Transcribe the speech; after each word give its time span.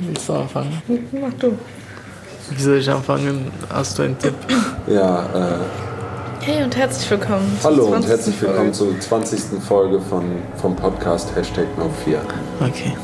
Willst 0.00 0.28
du 0.28 0.32
anfangen? 0.34 0.80
Mach 1.12 1.32
du. 1.34 1.58
Wie 2.50 2.62
soll 2.62 2.78
ich 2.78 2.90
anfangen? 2.90 3.50
Hast 3.70 3.98
du 3.98 4.02
einen 4.02 4.18
Tipp? 4.18 4.34
Ja, 4.86 5.24
äh, 5.34 5.58
Hey 6.40 6.62
und 6.64 6.74
herzlich 6.76 7.10
willkommen. 7.10 7.58
zur 7.60 7.70
hallo 7.70 7.84
und 7.86 7.90
20. 8.04 8.10
herzlich 8.10 8.40
willkommen 8.42 8.72
Folge. 8.74 8.92
zur 9.00 9.00
20. 9.00 9.40
Folge 9.62 10.00
von, 10.00 10.24
vom 10.56 10.76
Podcast 10.76 11.34
Hashtag 11.36 11.66
No4. 11.76 12.18
Okay. 12.66 12.96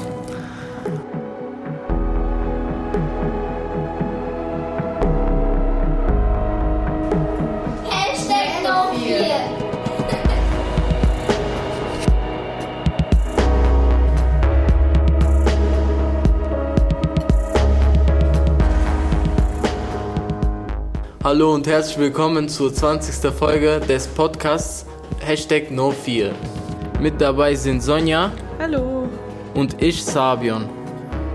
Hallo 21.34 21.52
und 21.52 21.66
herzlich 21.66 21.98
willkommen 21.98 22.48
zur 22.48 22.72
20. 22.72 23.32
Folge 23.32 23.80
des 23.80 24.06
Podcasts 24.06 24.86
Hashtag 25.18 25.64
No4. 25.68 26.30
Mit 27.00 27.20
dabei 27.20 27.56
sind 27.56 27.82
Sonja 27.82 28.30
Hallo. 28.56 29.08
und 29.52 29.82
ich, 29.82 30.04
Sabion. 30.04 30.68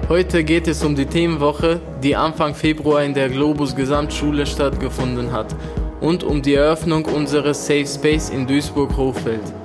Heute 0.07 0.45
geht 0.45 0.69
es 0.69 0.85
um 0.85 0.95
die 0.95 1.05
Themenwoche, 1.05 1.81
die 2.01 2.15
Anfang 2.15 2.55
Februar 2.55 3.03
in 3.03 3.13
der 3.13 3.27
Globus 3.27 3.75
Gesamtschule 3.75 4.45
stattgefunden 4.45 5.33
hat 5.33 5.53
und 5.99 6.23
um 6.23 6.41
die 6.41 6.53
Eröffnung 6.53 7.03
unseres 7.03 7.67
Safe 7.67 7.85
Space 7.85 8.29
in 8.29 8.47
Duisburg-Hochfeld. 8.47 9.58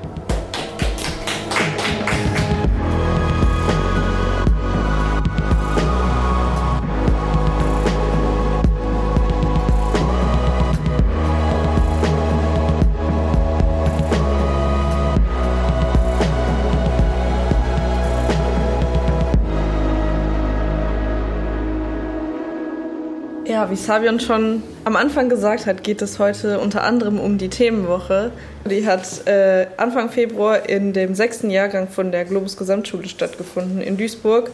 Wie 23.75 23.79
Sabion 23.79 24.21
schon 24.21 24.63
am 24.85 24.95
Anfang 24.95 25.29
gesagt 25.29 25.67
hat, 25.67 25.83
geht 25.83 26.01
es 26.01 26.21
heute 26.21 26.61
unter 26.61 26.85
anderem 26.85 27.19
um 27.19 27.39
die 27.39 27.49
Themenwoche. 27.49 28.31
Die 28.71 28.87
hat 28.87 29.27
äh, 29.27 29.67
Anfang 29.79 30.11
Februar 30.11 30.69
in 30.69 30.93
dem 30.93 31.17
sechsten 31.17 31.51
Jahrgang 31.51 31.89
von 31.89 32.13
der 32.13 32.25
Globus 32.25 32.57
Gesamtschule 32.57 33.09
stattgefunden 33.09 33.81
in 33.81 33.97
Duisburg. 33.97 34.53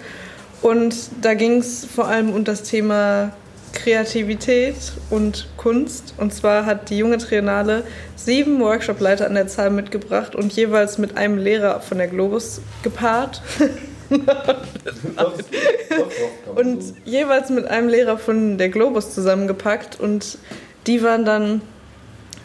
Und 0.62 0.94
da 1.20 1.34
ging 1.34 1.58
es 1.58 1.84
vor 1.84 2.08
allem 2.08 2.32
um 2.32 2.44
das 2.44 2.62
Thema 2.62 3.32
Kreativität 3.74 4.76
und 5.10 5.48
Kunst. 5.58 6.14
Und 6.16 6.32
zwar 6.32 6.64
hat 6.64 6.88
die 6.88 6.96
junge 6.96 7.18
Triennale 7.18 7.82
sieben 8.16 8.58
Workshopleiter 8.60 9.26
an 9.26 9.34
der 9.34 9.48
Zahl 9.48 9.68
mitgebracht 9.68 10.34
und 10.34 10.50
jeweils 10.54 10.96
mit 10.96 11.18
einem 11.18 11.36
Lehrer 11.36 11.80
von 11.80 11.98
der 11.98 12.08
Globus 12.08 12.62
gepaart. 12.82 13.42
und 16.54 16.82
jeweils 17.04 17.50
mit 17.50 17.66
einem 17.66 17.88
Lehrer 17.88 18.18
von 18.18 18.58
der 18.58 18.68
Globus 18.68 19.14
zusammengepackt 19.14 19.98
und 20.00 20.38
die 20.86 21.02
waren 21.02 21.24
dann 21.24 21.62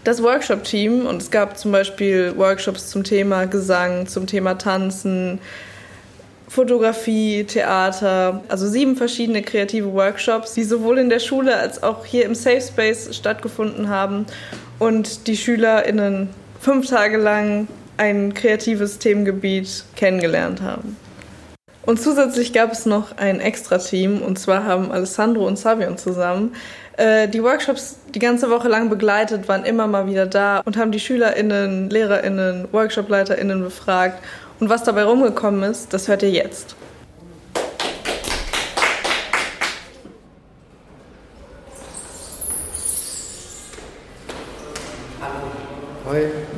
das 0.04 0.22
Workshop-Team 0.22 1.08
und 1.08 1.22
es 1.22 1.32
gab 1.32 1.58
zum 1.58 1.72
Beispiel 1.72 2.34
Workshops 2.38 2.90
zum 2.90 3.04
Thema 3.04 3.46
Gesang, 3.46 4.08
zum 4.08 4.28
Thema 4.28 4.56
Tanzen, 4.56 5.40
Fotografie, 6.48 7.44
Theater, 7.44 8.44
also 8.48 8.68
sieben 8.68 8.96
verschiedene 8.96 9.42
kreative 9.42 9.92
Workshops, 9.94 10.54
die 10.54 10.64
sowohl 10.64 11.00
in 11.00 11.10
der 11.10 11.20
Schule 11.20 11.58
als 11.58 11.82
auch 11.82 12.06
hier 12.06 12.26
im 12.26 12.36
Safe 12.36 12.62
Space 12.62 13.16
stattgefunden 13.16 13.90
haben 13.90 14.28
und 14.78 15.28
die 15.28 15.36
SchülerInnen 15.36 16.30
fünf 16.62 16.88
Tage 16.88 17.18
lang 17.18 17.68
ein 17.98 18.34
kreatives 18.34 19.00
Themengebiet 19.00 19.86
kennengelernt 19.96 20.62
haben. 20.62 20.98
Und 21.86 22.02
zusätzlich 22.02 22.52
gab 22.52 22.72
es 22.72 22.86
noch 22.86 23.18
ein 23.18 23.40
Extra-Team 23.40 24.22
und 24.22 24.40
zwar 24.40 24.66
haben 24.66 24.92
Alessandro 24.92 25.46
und 25.46 25.58
Savion 25.58 25.98
zusammen 25.98 26.54
äh, 26.98 27.28
die 27.28 27.44
Workshops 27.44 27.98
die 28.14 28.20
ganze 28.20 28.50
Woche 28.50 28.68
lang 28.68 28.90
begleitet, 28.90 29.48
waren 29.48 29.66
immer 29.66 29.88
mal 29.88 30.08
wieder 30.08 30.26
da 30.26 30.62
und 30.66 30.78
haben 30.78 30.92
die 30.92 31.00
SchülerInnen, 31.00 31.90
LehrerInnen, 31.90 32.68
WorkshopleiterInnen 32.72 33.62
befragt. 33.62 34.24
Und 34.60 34.70
was 34.70 34.84
dabei 34.84 35.04
rumgekommen 35.04 35.64
ist, 35.70 35.94
das 35.94 36.08
hört 36.08 36.24
ihr 36.24 36.32
jetzt. 36.32 36.76
Hoi. 46.08 46.55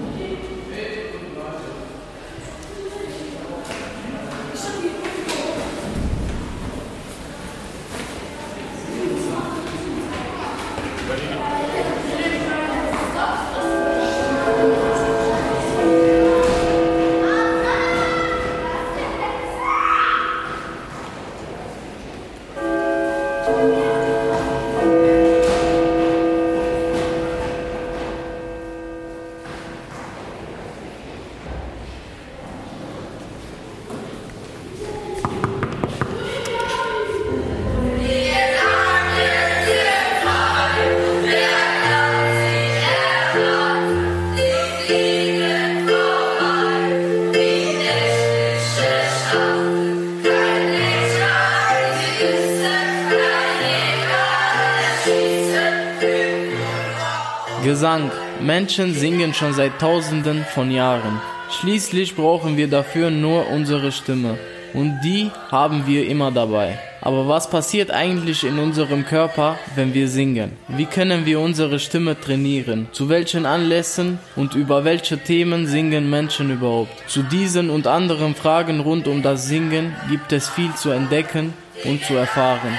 Menschen 58.67 58.94
singen 58.94 59.33
schon 59.33 59.53
seit 59.53 59.79
Tausenden 59.79 60.44
von 60.53 60.69
Jahren. 60.72 61.22
Schließlich 61.50 62.17
brauchen 62.17 62.57
wir 62.57 62.67
dafür 62.67 63.09
nur 63.09 63.47
unsere 63.47 63.94
Stimme. 63.94 64.38
Und 64.73 65.00
die 65.05 65.31
haben 65.50 65.88
wir 65.88 66.05
immer 66.05 66.31
dabei. 66.31 66.78
Aber 67.00 67.29
was 67.29 67.50
passiert 67.50 67.91
eigentlich 67.91 68.44
in 68.44 68.59
unserem 68.59 69.05
Körper, 69.05 69.57
wenn 69.75 69.94
wir 69.94 70.09
singen? 70.09 70.51
Wie 70.67 70.83
können 70.83 71.25
wir 71.25 71.39
unsere 71.39 71.79
Stimme 71.79 72.19
trainieren? 72.19 72.89
Zu 72.91 73.07
welchen 73.07 73.45
Anlässen 73.45 74.19
und 74.35 74.53
über 74.53 74.84
welche 74.84 75.17
Themen 75.17 75.66
singen 75.66 76.09
Menschen 76.09 76.51
überhaupt? 76.51 77.09
Zu 77.09 77.23
diesen 77.23 77.69
und 77.69 77.88
anderen 77.88 78.35
Fragen 78.35 78.81
rund 78.81 79.07
um 79.07 79.22
das 79.22 79.47
Singen 79.47 79.95
gibt 80.09 80.34
es 80.34 80.49
viel 80.49 80.75
zu 80.75 80.89
entdecken 80.89 81.53
und 81.85 82.03
zu 82.03 82.16
erfahren. 82.16 82.78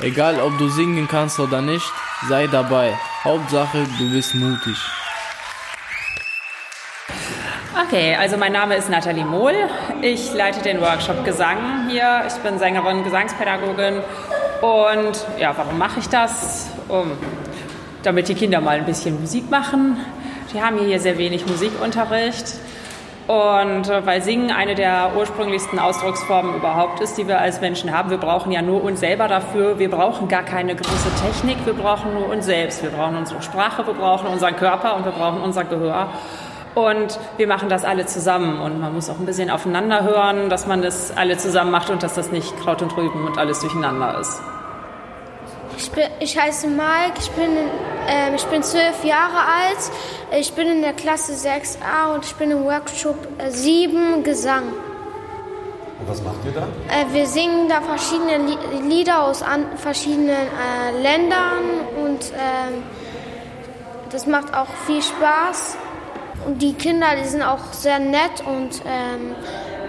Egal 0.00 0.40
ob 0.40 0.58
du 0.58 0.68
singen 0.68 1.06
kannst 1.06 1.38
oder 1.38 1.62
nicht, 1.62 1.92
sei 2.28 2.46
dabei. 2.46 2.98
Hauptsache, 3.22 3.86
du 3.98 4.10
bist 4.10 4.34
mutig. 4.34 4.78
Okay, 7.86 8.14
also 8.14 8.38
mein 8.38 8.52
Name 8.52 8.76
ist 8.76 8.88
Nathalie 8.88 9.26
Mohl. 9.26 9.54
Ich 10.00 10.32
leite 10.32 10.62
den 10.62 10.80
Workshop 10.80 11.22
Gesang 11.26 11.88
hier. 11.90 12.22
Ich 12.26 12.34
bin 12.36 12.58
Sängerin, 12.58 13.04
Gesangspädagogin. 13.04 14.00
Und 14.62 15.26
ja, 15.38 15.54
warum 15.54 15.76
mache 15.76 16.00
ich 16.00 16.08
das? 16.08 16.70
Um, 16.88 17.12
damit 18.02 18.28
die 18.28 18.34
Kinder 18.34 18.62
mal 18.62 18.78
ein 18.78 18.86
bisschen 18.86 19.20
Musik 19.20 19.50
machen. 19.50 19.98
Die 20.54 20.62
haben 20.62 20.78
hier 20.78 20.98
sehr 20.98 21.18
wenig 21.18 21.46
Musikunterricht. 21.46 22.54
Und 23.30 23.88
äh, 23.88 24.04
weil 24.04 24.22
Singen 24.22 24.50
eine 24.50 24.74
der 24.74 25.12
ursprünglichsten 25.16 25.78
Ausdrucksformen 25.78 26.56
überhaupt 26.56 26.98
ist, 26.98 27.16
die 27.16 27.28
wir 27.28 27.40
als 27.40 27.60
Menschen 27.60 27.96
haben. 27.96 28.10
Wir 28.10 28.18
brauchen 28.18 28.50
ja 28.50 28.60
nur 28.60 28.82
uns 28.82 28.98
selber 28.98 29.28
dafür. 29.28 29.78
Wir 29.78 29.88
brauchen 29.88 30.26
gar 30.26 30.42
keine 30.42 30.74
große 30.74 31.10
Technik. 31.24 31.64
Wir 31.64 31.74
brauchen 31.74 32.12
nur 32.12 32.28
uns 32.28 32.46
selbst. 32.46 32.82
Wir 32.82 32.90
brauchen 32.90 33.16
unsere 33.16 33.40
Sprache, 33.40 33.86
wir 33.86 33.94
brauchen 33.94 34.26
unseren 34.26 34.56
Körper 34.56 34.96
und 34.96 35.04
wir 35.04 35.12
brauchen 35.12 35.42
unser 35.42 35.62
Gehör. 35.62 36.08
Und 36.74 37.20
wir 37.36 37.46
machen 37.46 37.68
das 37.68 37.84
alle 37.84 38.04
zusammen. 38.04 38.60
Und 38.60 38.80
man 38.80 38.92
muss 38.94 39.08
auch 39.08 39.20
ein 39.20 39.26
bisschen 39.26 39.48
aufeinander 39.48 40.02
hören, 40.02 40.50
dass 40.50 40.66
man 40.66 40.82
das 40.82 41.16
alle 41.16 41.38
zusammen 41.38 41.70
macht 41.70 41.88
und 41.88 42.02
dass 42.02 42.14
das 42.14 42.32
nicht 42.32 42.56
Kraut 42.58 42.82
und 42.82 42.96
Rüben 42.96 43.28
und 43.28 43.38
alles 43.38 43.60
durcheinander 43.60 44.18
ist. 44.18 44.42
Ich, 45.76 45.90
bin, 45.90 46.04
ich 46.20 46.38
heiße 46.38 46.66
Mike, 46.68 47.14
ich 47.18 47.30
bin, 47.30 47.50
ähm, 48.08 48.34
ich 48.34 48.44
bin 48.46 48.62
zwölf 48.62 49.04
Jahre 49.04 49.38
alt, 49.38 50.38
ich 50.38 50.52
bin 50.52 50.68
in 50.68 50.82
der 50.82 50.92
Klasse 50.92 51.32
6a 51.32 52.14
und 52.14 52.24
ich 52.24 52.34
bin 52.34 52.50
im 52.50 52.64
Workshop 52.64 53.16
äh, 53.38 53.50
7 53.50 54.22
Gesang. 54.22 54.64
Und 56.00 56.08
was 56.08 56.22
macht 56.22 56.36
ihr 56.44 56.52
da? 56.52 56.68
Äh, 56.88 57.12
wir 57.12 57.26
singen 57.26 57.68
da 57.68 57.80
verschiedene 57.80 58.38
Li 58.38 58.56
Lieder 58.88 59.22
aus 59.24 59.42
an 59.42 59.64
verschiedenen 59.76 60.30
äh, 60.30 61.02
Ländern 61.02 61.64
und 62.02 62.32
ähm, 62.32 62.82
das 64.10 64.26
macht 64.26 64.54
auch 64.54 64.68
viel 64.86 65.02
Spaß. 65.02 65.76
Und 66.46 66.62
die 66.62 66.72
Kinder, 66.72 67.06
die 67.22 67.28
sind 67.28 67.42
auch 67.42 67.72
sehr 67.72 67.98
nett 67.98 68.42
und 68.46 68.82
ähm, 68.86 69.34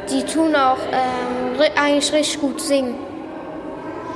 die 0.10 0.24
tun 0.26 0.56
auch 0.56 0.80
ähm, 0.92 1.62
eigentlich 1.82 2.12
richtig 2.12 2.42
gut 2.42 2.60
singen 2.60 2.96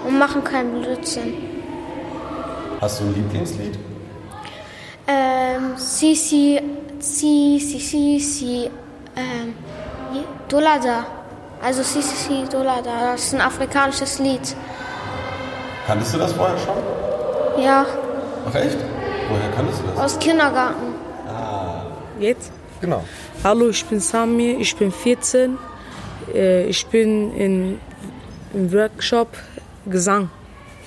und 0.06 0.20
machen 0.20 0.44
keinen 0.44 0.82
Blödsinn. 0.82 1.55
Hast 2.86 3.00
du 3.00 3.06
ein 3.06 3.16
Lieblingslied? 3.16 3.80
Ähm, 5.08 5.76
Sisi, 5.76 6.62
Sisi, 7.00 7.80
Sisi, 7.80 8.70
ähm, 9.16 9.56
Dolada. 10.48 11.04
Also 11.64 11.82
Sisi, 11.82 12.44
Dolada. 12.48 13.14
Das 13.14 13.24
ist 13.26 13.34
ein 13.34 13.42
afrikanisches 13.42 14.20
Lied. 14.20 14.56
Kanntest 15.88 16.14
du 16.14 16.20
das 16.20 16.34
vorher 16.34 16.56
schon? 16.60 17.64
Ja, 17.64 17.88
Ach 18.48 18.54
echt? 18.54 18.78
Woher 19.30 19.50
kanntest 19.56 19.82
du 19.82 19.88
das? 19.88 19.98
aus 20.14 20.20
Kindergarten. 20.20 20.94
Jetzt? 22.20 22.52
Genau. 22.82 23.04
Hallo, 23.44 23.70
ich 23.70 23.84
bin 23.86 24.00
Samir, 24.00 24.60
ich 24.60 24.76
bin 24.76 24.92
14. 24.92 25.58
Äh, 26.36 26.66
Ich 26.68 26.86
bin 26.86 27.34
in, 27.36 27.80
im 28.54 28.72
Workshop 28.72 29.30
Gesang. 29.88 30.30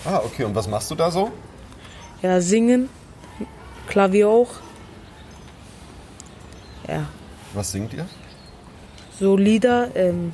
Ah, 0.04 0.20
okay. 0.24 0.44
Und 0.44 0.54
was 0.54 0.68
machst 0.68 0.88
du 0.92 0.94
da 0.94 1.10
so? 1.10 1.32
Ja, 2.22 2.40
singen, 2.40 2.88
Klavier 3.88 4.28
auch. 4.28 4.48
Ja, 6.88 7.06
Was 7.54 7.72
singt 7.72 7.92
ihr? 7.94 8.06
so 9.20 9.36
Lieder 9.36 9.88
ähm, 9.96 10.32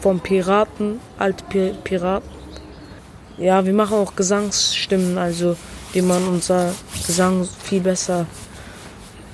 vom 0.00 0.20
Piraten, 0.20 1.00
alte 1.18 1.44
Pi- 1.44 1.74
Piraten. 1.84 2.28
Ja, 3.36 3.64
wir 3.64 3.72
machen 3.74 3.96
auch 3.98 4.16
Gesangsstimmen, 4.16 5.18
also 5.18 5.56
wie 5.92 6.00
man 6.02 6.26
unser 6.26 6.72
Gesang 7.06 7.46
viel 7.62 7.80
besser 7.80 8.26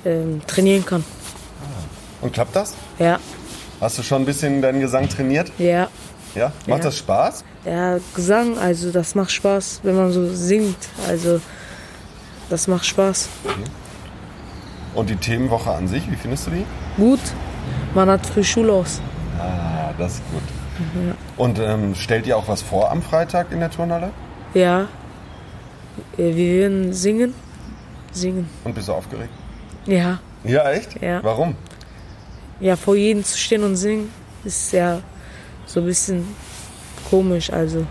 ähm, 0.05 0.41
trainieren 0.47 0.85
kann. 0.85 1.03
Und 2.21 2.33
klappt 2.33 2.55
das? 2.55 2.73
Ja, 2.99 3.19
Hast 3.79 3.97
du 3.99 4.03
schon 4.03 4.23
ein 4.23 4.25
bisschen 4.25 4.61
deinen 4.61 4.79
Gesang 4.81 5.07
trainiert? 5.09 5.51
ja. 5.57 5.87
Ja? 6.35 6.51
Macht 6.67 6.79
Ja. 6.79 6.85
das 6.85 6.97
Spaß? 6.97 7.43
Ja, 7.65 7.99
Gesang, 8.13 8.57
also 8.59 8.91
das 8.91 9.15
macht 9.15 9.31
Spaß, 9.31 9.79
wenn 9.83 9.95
man 9.95 10.11
so 10.11 10.27
singt. 10.35 10.77
Also 11.07 11.39
das 12.49 12.67
macht 12.67 12.85
Spaß. 12.85 13.29
Und 14.95 15.09
die 15.09 15.15
Themenwoche 15.15 15.71
an 15.71 15.87
sich, 15.87 16.09
wie 16.09 16.15
findest 16.15 16.47
du 16.47 16.51
die? 16.51 16.65
Gut, 16.97 17.19
man 17.93 18.09
hat 18.09 18.25
früh 18.25 18.43
Schule 18.43 18.73
aus. 18.73 19.01
Ah, 19.39 19.91
das 19.97 20.13
ist 20.15 20.21
gut. 20.31 20.41
Und 21.37 21.59
ähm, 21.59 21.95
stellt 21.95 22.27
ihr 22.27 22.37
auch 22.37 22.47
was 22.47 22.61
vor 22.61 22.91
am 22.91 23.01
Freitag 23.01 23.51
in 23.51 23.59
der 23.59 23.69
Turnhalle? 23.71 24.11
Ja, 24.53 24.87
Äh, 26.17 26.35
wir 26.35 26.59
werden 26.61 26.93
singen. 26.93 27.33
Singen. 28.11 28.47
Und 28.63 28.73
bist 28.75 28.87
du 28.87 28.93
aufgeregt? 28.93 29.31
Ja, 29.85 30.19
Ja, 30.43 30.69
echt? 30.71 31.01
Ja. 31.01 31.23
Warum? 31.23 31.55
ja, 32.59 32.75
vor 32.75 32.95
jedem 32.95 33.23
zu 33.23 33.37
stehen 33.37 33.63
und 33.63 33.75
singen 33.75 34.11
ist 34.43 34.71
ja 34.73 34.99
so 35.67 35.79
ein 35.81 35.85
bisschen 35.85 36.25
komisch. 37.09 37.51
Also 37.51 37.79
Ist 37.79 37.85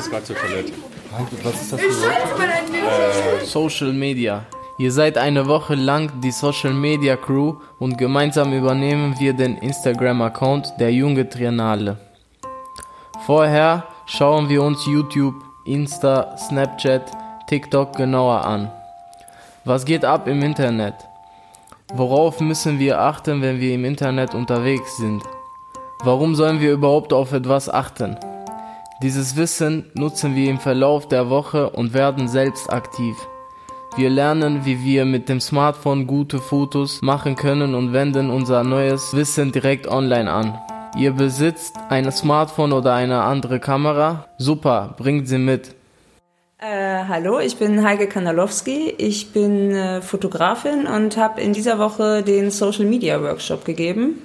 ist 0.00 0.10
gerade 0.10 0.24
zur 0.24 0.36
Toilette. 0.36 0.72
Was 1.42 1.62
ist 1.62 1.72
das 1.72 1.80
für 1.80 1.86
ein 1.86 2.72
Workshop? 2.82 3.46
Social 3.46 3.92
Media. 3.92 4.44
Ihr 4.78 4.92
seid 4.92 5.18
eine 5.18 5.46
Woche 5.46 5.74
lang 5.74 6.20
die 6.22 6.30
Social 6.30 6.72
Media 6.72 7.16
Crew 7.16 7.56
und 7.78 7.98
gemeinsam 7.98 8.52
übernehmen 8.54 9.14
wir 9.18 9.34
den 9.34 9.58
Instagram-Account 9.58 10.74
der 10.80 10.90
Junge 10.92 11.28
Triennale. 11.28 11.98
Vorher 13.26 13.84
schauen 14.06 14.48
wir 14.48 14.62
uns 14.62 14.86
YouTube, 14.86 15.34
Insta, 15.66 16.34
Snapchat, 16.38 17.02
TikTok 17.46 17.94
genauer 17.94 18.44
an. 18.44 18.72
Was 19.66 19.84
geht 19.84 20.06
ab 20.06 20.26
im 20.26 20.42
Internet? 20.42 20.94
Worauf 21.92 22.40
müssen 22.40 22.78
wir 22.78 23.00
achten, 23.00 23.42
wenn 23.42 23.60
wir 23.60 23.74
im 23.74 23.84
Internet 23.84 24.34
unterwegs 24.34 24.96
sind? 24.96 25.22
Warum 26.02 26.34
sollen 26.34 26.60
wir 26.60 26.72
überhaupt 26.72 27.12
auf 27.12 27.32
etwas 27.32 27.68
achten? 27.68 28.16
Dieses 29.02 29.34
Wissen 29.34 29.90
nutzen 29.94 30.36
wir 30.36 30.50
im 30.50 30.58
Verlauf 30.58 31.08
der 31.08 31.30
Woche 31.30 31.70
und 31.70 31.94
werden 31.94 32.28
selbst 32.28 32.70
aktiv. 32.70 33.16
Wir 33.96 34.10
lernen, 34.10 34.66
wie 34.66 34.84
wir 34.84 35.06
mit 35.06 35.30
dem 35.30 35.40
Smartphone 35.40 36.06
gute 36.06 36.38
Fotos 36.38 37.00
machen 37.00 37.34
können 37.34 37.74
und 37.74 37.94
wenden 37.94 38.28
unser 38.28 38.62
neues 38.62 39.16
Wissen 39.16 39.52
direkt 39.52 39.88
online 39.88 40.30
an. 40.30 40.58
Ihr 40.98 41.12
besitzt 41.12 41.76
ein 41.88 42.12
Smartphone 42.12 42.74
oder 42.74 42.92
eine 42.92 43.22
andere 43.22 43.58
Kamera? 43.58 44.26
Super, 44.36 44.94
bringt 44.98 45.28
sie 45.28 45.38
mit. 45.38 45.74
Äh, 46.58 47.04
hallo, 47.08 47.38
ich 47.38 47.56
bin 47.56 47.82
Heike 47.82 48.06
Kanalowski. 48.06 48.94
Ich 48.98 49.32
bin 49.32 49.70
äh, 49.70 50.02
Fotografin 50.02 50.86
und 50.86 51.16
habe 51.16 51.40
in 51.40 51.54
dieser 51.54 51.78
Woche 51.78 52.22
den 52.22 52.50
Social 52.50 52.84
Media 52.84 53.22
Workshop 53.22 53.64
gegeben. 53.64 54.18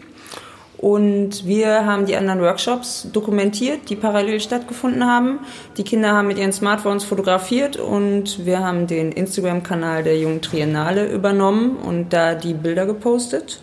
Und 0.77 1.46
wir 1.46 1.86
haben 1.86 2.05
die 2.05 2.15
anderen 2.15 2.41
Workshops 2.41 3.08
dokumentiert, 3.12 3.89
die 3.89 3.96
parallel 3.96 4.39
stattgefunden 4.39 5.05
haben. 5.05 5.39
Die 5.77 5.84
Kinder 5.84 6.12
haben 6.12 6.27
mit 6.27 6.38
ihren 6.38 6.51
Smartphones 6.51 7.03
fotografiert 7.03 7.77
und 7.77 8.46
wir 8.46 8.60
haben 8.60 8.86
den 8.86 9.12
Instagram-Kanal 9.12 10.03
der 10.03 10.20
Jungen 10.20 10.41
Triennale 10.41 11.12
übernommen 11.12 11.77
und 11.77 12.12
da 12.12 12.36
die 12.36 12.53
Bilder 12.53 12.86
gepostet. 12.86 13.62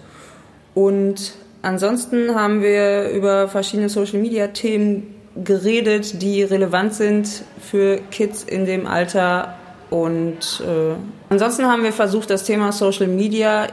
Und 0.75 1.35
ansonsten 1.61 2.35
haben 2.35 2.63
wir 2.63 3.11
über 3.11 3.47
verschiedene 3.49 3.91
Social-Media-Themen 3.91 5.15
geredet, 5.45 6.23
die 6.23 6.43
relevant 6.43 6.95
sind 6.95 7.45
für 7.61 7.99
Kids 8.11 8.43
in 8.43 8.65
dem 8.65 8.87
Alter. 8.87 9.55
Und 9.91 10.63
äh, 10.67 10.95
ansonsten 11.29 11.67
haben 11.67 11.83
wir 11.83 11.93
versucht, 11.93 12.31
das 12.31 12.45
Thema 12.45 12.73
Social 12.73 13.07
Media 13.07 13.69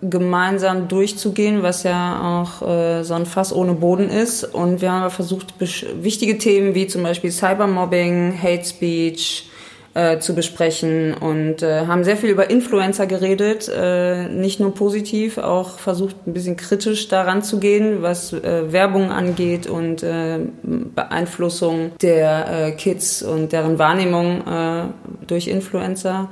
gemeinsam 0.00 0.88
durchzugehen, 0.88 1.62
was 1.62 1.82
ja 1.82 2.42
auch 2.42 2.66
äh, 2.66 3.02
so 3.02 3.14
ein 3.14 3.26
Fass 3.26 3.52
ohne 3.52 3.74
Boden 3.74 4.08
ist. 4.08 4.44
Und 4.44 4.80
wir 4.80 4.92
haben 4.92 5.10
versucht, 5.10 5.54
wichtige 6.02 6.38
Themen 6.38 6.74
wie 6.74 6.86
zum 6.86 7.02
Beispiel 7.02 7.30
Cybermobbing, 7.32 8.32
Hate 8.40 8.64
Speech 8.64 9.48
äh, 9.94 10.20
zu 10.20 10.34
besprechen 10.34 11.14
und 11.14 11.62
äh, 11.62 11.86
haben 11.86 12.04
sehr 12.04 12.16
viel 12.16 12.30
über 12.30 12.50
Influencer 12.50 13.06
geredet, 13.06 13.68
äh, 13.68 14.28
nicht 14.28 14.60
nur 14.60 14.72
positiv, 14.72 15.38
auch 15.38 15.78
versucht 15.78 16.14
ein 16.26 16.34
bisschen 16.34 16.56
kritisch 16.56 17.08
daran 17.08 17.42
zu 17.42 17.58
gehen, 17.58 18.00
was 18.00 18.32
äh, 18.32 18.70
Werbung 18.72 19.10
angeht 19.10 19.66
und 19.66 20.04
äh, 20.04 20.38
Beeinflussung 20.62 21.92
der 22.00 22.66
äh, 22.68 22.72
Kids 22.72 23.22
und 23.22 23.52
deren 23.52 23.78
Wahrnehmung 23.78 24.46
äh, 24.46 24.82
durch 25.26 25.48
Influencer. 25.48 26.28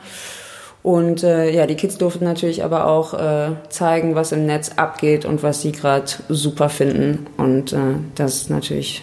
Und 0.86 1.24
äh, 1.24 1.50
ja, 1.50 1.66
die 1.66 1.74
Kids 1.74 1.98
durften 1.98 2.24
natürlich 2.24 2.62
aber 2.62 2.86
auch 2.86 3.12
äh, 3.12 3.56
zeigen, 3.70 4.14
was 4.14 4.30
im 4.30 4.46
Netz 4.46 4.70
abgeht 4.76 5.24
und 5.24 5.42
was 5.42 5.60
sie 5.60 5.72
gerade 5.72 6.06
super 6.28 6.68
finden. 6.68 7.26
Und 7.36 7.72
äh, 7.72 7.96
das 8.14 8.36
ist 8.36 8.50
natürlich 8.50 9.02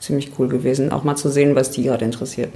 ziemlich 0.00 0.32
cool 0.38 0.48
gewesen, 0.48 0.92
auch 0.92 1.02
mal 1.02 1.16
zu 1.16 1.30
sehen, 1.30 1.56
was 1.56 1.70
die 1.70 1.84
gerade 1.84 2.04
interessiert. 2.04 2.52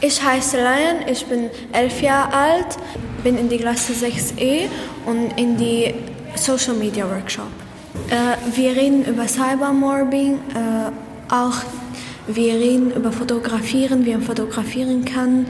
Ich 0.00 0.24
heiße 0.24 0.56
Lion, 0.56 1.06
ich 1.06 1.26
bin 1.26 1.50
elf 1.74 2.00
Jahre 2.00 2.32
alt, 2.32 2.78
bin 3.22 3.36
in 3.36 3.50
die 3.50 3.58
Klasse 3.58 3.92
6e 3.92 4.70
und 5.04 5.38
in 5.38 5.58
die 5.58 5.94
Social 6.36 6.74
Media 6.74 7.04
Workshop. 7.06 7.44
Äh, 8.08 8.56
wir 8.56 8.70
reden 8.70 9.04
über 9.04 9.28
Cybermobbing, 9.28 10.36
äh, 10.36 11.30
auch 11.30 11.56
wir 12.28 12.54
reden 12.54 12.92
über 12.92 13.12
Fotografieren, 13.12 14.06
wie 14.06 14.12
man 14.12 14.22
fotografieren 14.22 15.04
kann, 15.04 15.46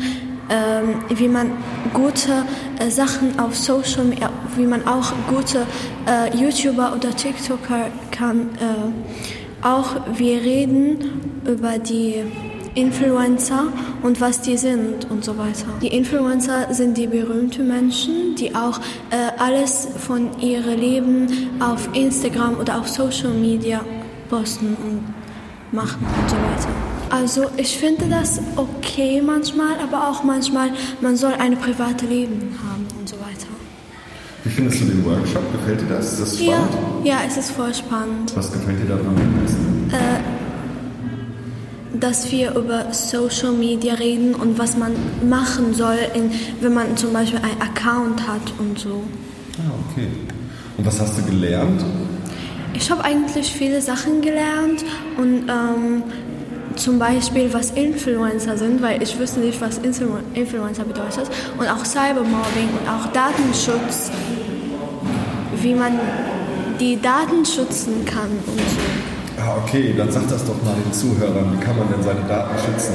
ähm, 0.51 1.03
wie 1.09 1.29
man 1.29 1.53
gute 1.93 2.45
äh, 2.79 2.91
Sachen 2.91 3.39
auf 3.39 3.57
Social 3.57 4.05
Media, 4.05 4.31
wie 4.57 4.67
man 4.67 4.87
auch 4.87 5.13
gute 5.29 5.67
äh, 6.07 6.37
YouTuber 6.37 6.95
oder 6.95 7.15
TikToker 7.15 7.87
kann. 8.11 8.51
Äh, 8.61 9.67
auch 9.67 9.97
wir 10.17 10.43
reden 10.43 11.41
über 11.47 11.79
die 11.79 12.23
Influencer 12.75 13.69
und 14.03 14.21
was 14.21 14.41
die 14.41 14.57
sind 14.57 15.11
und 15.11 15.25
so 15.25 15.39
weiter. 15.39 15.67
Die 15.81 15.89
Influencer 15.89 16.75
sind 16.75 16.99
die 16.99 17.07
berühmten 17.07 17.69
Menschen, 17.69 18.35
die 18.35 18.55
auch 18.55 18.79
äh, 19.11 19.31
alles 19.39 19.89
von 19.97 20.39
ihrem 20.41 20.79
Leben 20.79 21.27
auf 21.61 21.89
Instagram 21.95 22.59
oder 22.59 22.81
auf 22.81 22.89
Social 22.89 23.33
Media 23.33 23.81
posten 24.29 24.77
und 24.77 25.15
machen 25.73 26.05
und 26.05 26.31
so 26.31 26.37
weiter. 26.37 26.94
Also 27.15 27.47
ich 27.57 27.79
finde 27.79 28.07
das 28.11 28.41
okay 28.57 29.23
manchmal, 29.25 29.79
aber 29.79 30.09
auch 30.09 30.25
manchmal, 30.25 30.73
man 31.01 31.17
soll 31.17 31.35
ein 31.35 31.57
privates 31.57 32.09
Leben 32.09 32.59
haben 32.61 32.85
und 32.99 33.09
so 33.09 33.15
weiter. 33.21 33.47
Wie 34.43 34.51
findest 34.51 34.81
du 34.81 34.87
den 34.87 35.05
Workshop? 35.05 35.45
Gefällt 35.53 35.83
dir 35.83 35.95
das? 35.95 36.15
Ist 36.15 36.23
das 36.23 36.41
spannend? 36.41 36.73
Ja, 37.05 37.15
ja 37.15 37.21
es 37.25 37.37
ist 37.37 37.53
voll 37.53 37.73
spannend. 37.73 38.35
Was 38.35 38.53
gefällt 38.53 38.83
dir 38.83 38.89
daran 38.89 39.07
am 39.07 39.15
besten? 39.41 39.93
Äh, 39.93 40.23
dass 42.01 42.33
wir 42.33 42.57
über 42.57 42.93
Social 42.93 43.53
Media 43.53 43.95
reden 43.95 44.35
und 44.35 44.59
was 44.59 44.77
man 44.77 44.97
machen 45.29 45.73
soll, 45.73 45.99
in, 46.15 46.33
wenn 46.61 46.75
man 46.75 46.97
zum 46.97 47.13
Beispiel 47.13 47.39
einen 47.39 47.63
Account 47.63 48.27
hat 48.27 48.53
und 48.59 48.77
so. 48.77 49.05
Ah, 49.59 49.71
okay. 49.89 50.09
Und 50.77 50.85
was 50.85 51.01
hast 51.01 51.17
du 51.17 51.23
gelernt? 51.23 51.85
Ich 52.77 52.91
habe 52.91 53.05
eigentlich 53.05 53.53
viele 53.53 53.81
Sachen 53.81 54.21
gelernt 54.21 54.85
und 55.17 55.49
ähm, 55.49 56.03
zum 56.77 56.99
Beispiel, 56.99 57.53
was 57.53 57.71
Influencer 57.73 58.57
sind, 58.57 58.83
weil 58.83 59.03
ich 59.03 59.19
wusste 59.19 59.41
nicht, 59.41 59.61
was 59.61 59.79
Influencer 59.79 60.85
bedeutet. 60.85 61.31
Und 61.59 61.69
auch 61.69 61.85
Cybermobbing 61.85 62.69
und 62.79 62.89
auch 62.89 63.13
Datenschutz, 63.13 64.11
wie 65.63 65.75
man 65.75 65.99
die 66.81 67.01
Daten 67.01 67.45
schützen 67.45 68.05
kann 68.05 68.31
und 68.47 68.59
so. 68.59 69.43
Ah, 69.43 69.57
okay, 69.63 69.95
dann 69.97 70.11
sag 70.11 70.29
das 70.29 70.45
doch 70.45 70.61
mal 70.63 70.75
den 70.75 70.93
Zuhörern. 70.93 71.53
Wie 71.53 71.65
kann 71.65 71.79
man 71.79 71.91
denn 71.91 72.03
seine 72.03 72.23
Daten 72.29 72.57
schützen? 72.59 72.95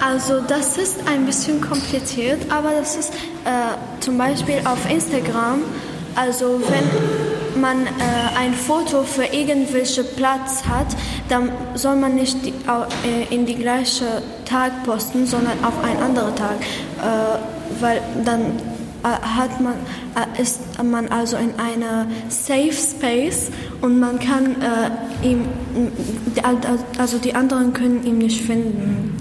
Also 0.00 0.40
das 0.46 0.76
ist 0.76 0.98
ein 1.06 1.24
bisschen 1.24 1.60
kompliziert, 1.60 2.40
aber 2.50 2.70
das 2.78 2.96
ist 2.96 3.14
äh, 3.44 4.00
zum 4.00 4.18
Beispiel 4.18 4.60
auf 4.64 4.90
Instagram. 4.90 5.60
Also 6.14 6.60
wenn 6.68 7.43
man 7.56 7.86
äh, 7.86 7.90
ein 8.38 8.54
Foto 8.54 9.02
für 9.02 9.24
irgendwelche 9.24 10.04
Platz 10.04 10.64
hat, 10.66 10.86
dann 11.28 11.50
soll 11.74 11.96
man 11.96 12.14
nicht 12.14 12.44
die, 12.44 12.50
äh, 12.50 13.34
in 13.34 13.46
die 13.46 13.56
gleiche 13.56 14.22
Tag 14.44 14.84
posten, 14.84 15.26
sondern 15.26 15.64
auf 15.64 15.82
einen 15.82 16.02
anderen 16.02 16.34
Tag, 16.36 16.56
äh, 16.60 17.80
weil 17.80 18.00
dann 18.24 18.40
äh, 19.04 19.06
hat 19.06 19.60
man, 19.60 19.74
äh, 20.14 20.40
ist 20.40 20.60
man 20.82 21.08
also 21.08 21.36
in 21.36 21.50
einer 21.58 22.06
Safe 22.28 22.72
Space 22.72 23.50
und 23.80 24.00
man 24.00 24.18
kann 24.18 24.56
äh, 24.62 25.26
ihm, 25.26 25.46
also 26.98 27.18
die 27.18 27.34
anderen 27.34 27.72
können 27.72 28.04
ihn 28.04 28.18
nicht 28.18 28.40
finden. 28.40 29.16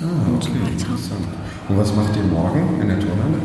Ah, 0.00 0.34
okay, 0.36 0.50
interessant. 0.72 1.26
Und 1.68 1.78
was 1.78 1.94
macht 1.94 2.16
ihr 2.16 2.24
morgen 2.24 2.80
in 2.80 2.88
der 2.88 2.98
Turnhalle? 2.98 3.38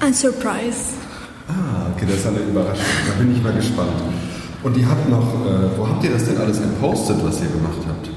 Ein 0.00 0.14
Surprise. 0.14 0.97
Ah, 1.48 1.86
okay, 1.94 2.04
das 2.06 2.16
ist 2.16 2.26
eine 2.26 2.38
Überraschung. 2.40 2.84
Da 3.06 3.14
bin 3.18 3.34
ich 3.34 3.42
mal 3.42 3.54
gespannt. 3.54 3.92
Und 4.62 4.76
ihr 4.76 4.88
habt 4.88 5.08
noch, 5.08 5.34
äh, 5.46 5.78
wo 5.78 5.88
habt 5.88 6.04
ihr 6.04 6.10
das 6.10 6.24
denn 6.24 6.36
alles 6.38 6.60
gepostet, 6.60 7.16
was 7.24 7.40
ihr 7.40 7.48
gemacht 7.48 7.78
habt? 7.86 8.10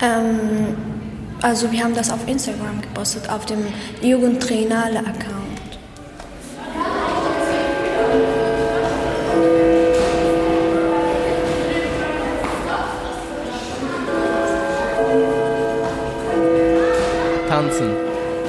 Ähm, 0.00 0.76
also 1.42 1.70
wir 1.70 1.84
haben 1.84 1.94
das 1.94 2.10
auf 2.10 2.26
Instagram 2.26 2.80
gepostet, 2.80 3.30
auf 3.30 3.46
dem 3.46 3.58
Jugendtrainale-Account. 4.02 5.38
Tanzen. 17.48 17.90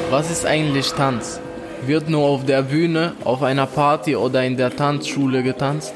Was 0.10 0.32
ist 0.32 0.46
eigentlich 0.46 0.92
Tanz? 0.94 1.40
Wird 1.86 2.10
nur 2.10 2.26
auf 2.26 2.46
der 2.46 2.62
Bühne, 2.62 3.14
auf 3.24 3.42
einer 3.42 3.66
Party 3.66 4.16
oder 4.16 4.44
in 4.44 4.58
der 4.58 4.76
Tanzschule 4.76 5.44
getanzt? 5.44 5.94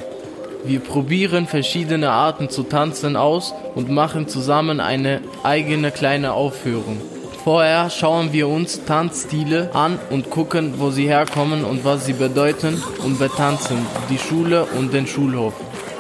Wir 0.64 0.80
probieren 0.80 1.46
verschiedene 1.46 2.10
Arten 2.10 2.50
zu 2.50 2.64
tanzen 2.64 3.18
aus 3.18 3.54
und 3.76 3.90
machen 3.90 4.28
zusammen 4.28 4.80
eine 4.80 5.22
eigene 5.44 5.92
kleine 5.92 6.34
Aufführung. 6.34 7.02
Vorher 7.44 7.90
schauen 7.90 8.32
wir 8.32 8.48
uns 8.48 8.86
Tanzstile 8.86 9.72
an 9.74 10.00
und 10.10 10.30
gucken, 10.30 10.76
wo 10.78 10.92
sie 10.92 11.08
herkommen 11.08 11.66
und 11.66 11.84
was 11.84 12.06
sie 12.06 12.14
bedeuten 12.14 12.82
und 13.04 13.20
betanzen 13.20 13.86
die 14.10 14.18
Schule 14.18 14.64
und 14.64 14.94
den 14.94 15.06
Schulhof. 15.06 15.54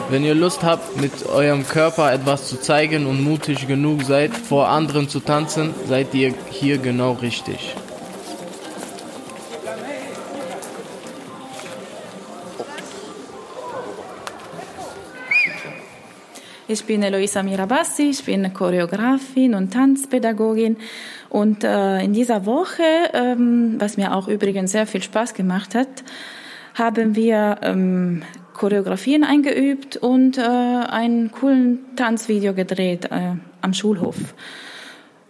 Wenn 0.10 0.24
ihr 0.24 0.36
Lust 0.36 0.64
habt, 0.64 1.02
mit 1.02 1.28
eurem 1.28 1.68
Körper 1.68 2.14
etwas 2.14 2.48
zu 2.48 2.60
zeigen 2.60 3.06
und 3.06 3.22
mutig 3.22 3.68
genug 3.68 4.04
seid, 4.04 4.32
vor 4.34 4.70
anderen 4.70 5.10
zu 5.10 5.20
tanzen, 5.20 5.74
seid 5.88 6.14
ihr 6.14 6.34
hier 6.50 6.78
genau 6.78 7.14
richtig. 7.14 7.76
Ich 16.66 16.86
bin 16.86 17.04
Eloisa 17.04 17.44
Mirabassi, 17.44 18.04
ich 18.12 18.24
bin 18.24 18.54
Choreografin 18.54 19.54
und 19.54 19.74
Tanzpädagogin. 19.74 20.78
Und 21.30 21.66
äh, 21.66 22.02
in 22.02 22.14
dieser 22.14 22.46
Woche, 22.46 22.84
ähm, 23.12 23.76
was 23.80 23.98
mir 23.98 24.16
auch 24.16 24.30
übrigens 24.30 24.72
sehr 24.72 24.88
viel 24.88 25.04
Spaß 25.04 25.34
gemacht 25.34 25.76
hat, 25.76 25.90
haben 26.74 27.18
wir 27.18 27.58
ähm, 27.64 28.24
Choreografien 28.54 29.26
eingeübt 29.26 29.98
und 29.98 30.38
äh, 30.38 30.42
einen 30.42 31.32
coolen 31.32 31.80
Tanzvideo 31.98 32.54
gedreht 32.54 33.06
äh, 33.12 33.34
am 33.60 33.74
Schulhof. 33.74 34.16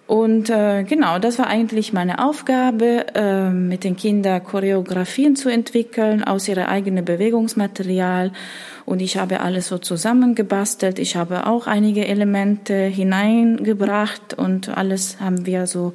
Und 0.06 0.50
äh, 0.50 0.84
genau, 0.84 1.18
das 1.18 1.40
war 1.40 1.48
eigentlich 1.48 1.94
meine 1.94 2.24
Aufgabe, 2.24 3.06
äh, 3.16 3.50
mit 3.50 3.86
den 3.86 3.96
Kindern 3.96 4.44
Choreografien 4.44 5.38
zu 5.38 5.48
entwickeln 5.48 6.24
aus 6.24 6.48
ihrem 6.48 6.66
eigenen 6.66 7.06
Bewegungsmaterial. 7.06 8.34
Und 8.86 9.02
ich 9.02 9.18
habe 9.18 9.40
alles 9.40 9.70
so 9.70 9.78
zusammengebastelt. 9.78 11.00
Ich 11.00 11.16
habe 11.16 11.48
auch 11.48 11.68
einige 11.68 12.06
Elemente 12.06 12.74
hineingebracht 12.74 14.34
und 14.34 14.78
alles 14.78 15.22
haben 15.22 15.46
wir 15.46 15.68
so 15.68 15.94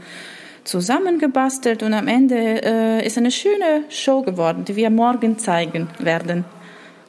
zusammengebastelt. 0.64 1.82
Und 1.82 1.92
am 1.92 2.08
Ende 2.08 2.62
äh, 2.64 3.06
ist 3.06 3.18
eine 3.18 3.30
schöne 3.30 3.84
Show 3.90 4.22
geworden, 4.22 4.64
die 4.64 4.76
wir 4.76 4.88
morgen 4.88 5.38
zeigen 5.38 5.88
werden. 5.98 6.46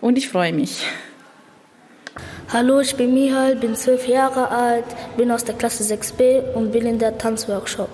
Und 0.01 0.17
ich 0.17 0.27
freue 0.27 0.51
mich. 0.51 0.83
Hallo, 2.51 2.79
ich 2.79 2.95
bin 2.95 3.13
Mihal, 3.13 3.55
bin 3.57 3.75
zwölf 3.75 4.07
Jahre 4.07 4.49
alt, 4.49 4.85
bin 5.15 5.29
aus 5.31 5.45
der 5.45 5.53
Klasse 5.53 5.83
6b 5.83 6.51
und 6.55 6.71
bin 6.71 6.87
in 6.87 6.97
der 6.97 7.15
Tanzworkshop. 7.15 7.89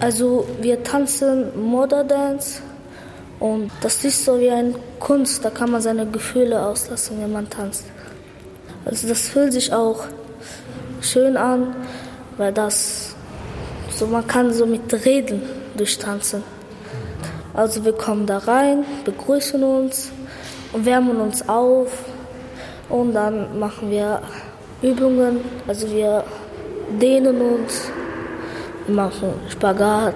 Also 0.00 0.46
wir 0.60 0.82
tanzen 0.82 1.58
Modern 1.58 2.06
Dance 2.06 2.60
und 3.38 3.70
das 3.80 4.04
ist 4.04 4.22
so 4.26 4.38
wie 4.38 4.50
eine 4.50 4.74
Kunst, 4.98 5.42
da 5.42 5.48
kann 5.48 5.70
man 5.70 5.80
seine 5.80 6.04
Gefühle 6.04 6.62
auslassen, 6.62 7.22
wenn 7.22 7.32
man 7.32 7.48
tanzt. 7.48 7.86
Also 8.84 9.08
das 9.08 9.30
fühlt 9.30 9.54
sich 9.54 9.72
auch 9.72 10.04
schön 11.00 11.38
an, 11.38 11.74
weil 12.36 12.52
das 12.52 13.14
so 13.96 14.08
man 14.08 14.26
kann 14.26 14.52
so 14.52 14.66
mit 14.66 14.92
reden 15.06 15.40
durch 15.74 15.96
Tanzen. 15.96 16.44
Also 17.54 17.82
wir 17.82 17.94
kommen 17.94 18.26
da 18.26 18.36
rein, 18.36 18.84
begrüßen 19.06 19.64
uns 19.64 20.12
und 20.74 20.84
wärmen 20.84 21.16
uns 21.16 21.48
auf 21.48 21.88
und 22.90 23.14
dann 23.14 23.58
machen 23.58 23.90
wir 23.90 24.20
Übungen, 24.82 25.40
also 25.66 25.90
wir 25.90 26.24
dehnen 27.00 27.40
uns, 27.40 27.90
wir 28.86 28.94
machen 28.94 29.32
Spagat, 29.48 30.14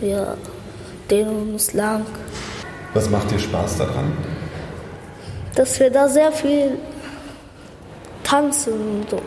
wir 0.00 0.36
dehnen 1.10 1.52
uns 1.52 1.72
lang. 1.72 2.04
Was 2.94 3.10
macht 3.10 3.30
dir 3.30 3.38
Spaß 3.38 3.78
daran? 3.78 4.12
Dass 5.54 5.78
wir 5.80 5.90
da 5.90 6.08
sehr 6.08 6.32
viel 6.32 6.78
tanzen 8.22 8.72
und 8.72 9.10
so. 9.10 9.20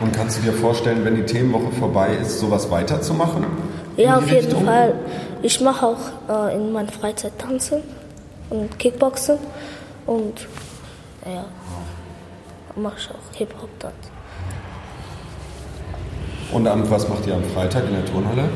Und 0.00 0.12
kannst 0.14 0.38
du 0.38 0.42
dir 0.42 0.52
vorstellen, 0.52 1.04
wenn 1.04 1.16
die 1.16 1.26
Themenwoche 1.26 1.72
vorbei 1.78 2.16
ist, 2.20 2.38
sowas 2.38 2.70
weiterzumachen? 2.70 3.44
Ja, 3.96 4.16
auf 4.16 4.26
jeden 4.26 4.46
Richtung? 4.46 4.64
Fall. 4.64 4.94
Ich 5.42 5.60
mache 5.60 5.86
auch 5.86 6.48
äh, 6.48 6.56
in 6.56 6.72
meiner 6.72 6.90
Freizeit 6.92 7.38
tanzen 7.38 7.82
und 8.48 8.78
Kickboxen 8.78 9.38
und 10.06 10.48
ja, 11.26 11.44
mache 12.76 12.96
ich 12.98 13.10
auch 13.10 13.36
Hip-Hop-Tanz. 13.36 13.94
Und 16.52 16.66
am, 16.66 16.88
was 16.90 17.08
macht 17.08 17.26
ihr 17.26 17.34
am 17.34 17.44
Freitag 17.44 17.84
in 17.84 17.92
der 17.92 18.04
Turnhalle? 18.04 18.48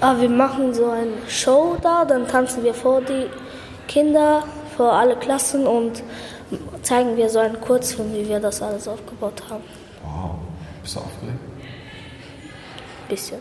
Ah, 0.00 0.14
wir 0.18 0.28
machen 0.28 0.74
so 0.74 0.90
eine 0.90 1.12
Show 1.28 1.76
da, 1.82 2.04
dann 2.04 2.26
tanzen 2.26 2.64
wir 2.64 2.74
vor 2.74 3.00
die 3.00 3.26
Kinder 3.88 4.44
vor 4.76 4.92
alle 4.92 5.16
Klassen 5.16 5.66
und 5.66 6.02
zeigen 6.82 7.16
wir 7.16 7.28
so 7.28 7.38
einen 7.38 7.60
Kurzfilm, 7.60 8.12
wie 8.14 8.28
wir 8.28 8.40
das 8.40 8.62
alles 8.62 8.88
aufgebaut 8.88 9.42
haben. 9.50 9.62
Wow. 10.02 10.36
Bist 10.82 10.96
du 10.96 11.00
aufgeregt? 11.00 11.38
Bisschen. 13.08 13.38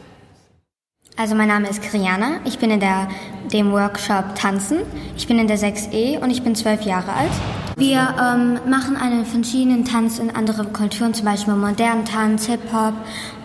Also 1.16 1.36
mein 1.36 1.48
Name 1.48 1.70
ist 1.70 1.82
Kriana, 1.82 2.40
ich 2.46 2.60
bin 2.60 2.72
in 2.72 2.80
der, 2.80 3.10
dem 3.52 3.72
Workshop 3.72 4.36
Tanzen. 4.36 4.80
Ich 5.18 5.28
bin 5.28 5.38
in 5.38 5.48
der 5.48 5.58
6e 5.58 6.20
und 6.20 6.30
ich 6.30 6.44
bin 6.44 6.56
zwölf 6.56 6.82
Jahre 6.84 7.12
alt. 7.12 7.32
Wir 7.80 8.14
ähm, 8.22 8.60
machen 8.70 8.98
einen 8.98 9.26
verschiedenen 9.26 9.86
Tanz 9.86 10.20
in 10.20 10.36
andere 10.36 10.66
Kulturen, 10.66 11.14
zum 11.14 11.24
Beispiel 11.24 11.56
modernen 11.56 12.04
Tanz, 12.04 12.46
Hip-Hop 12.48 12.94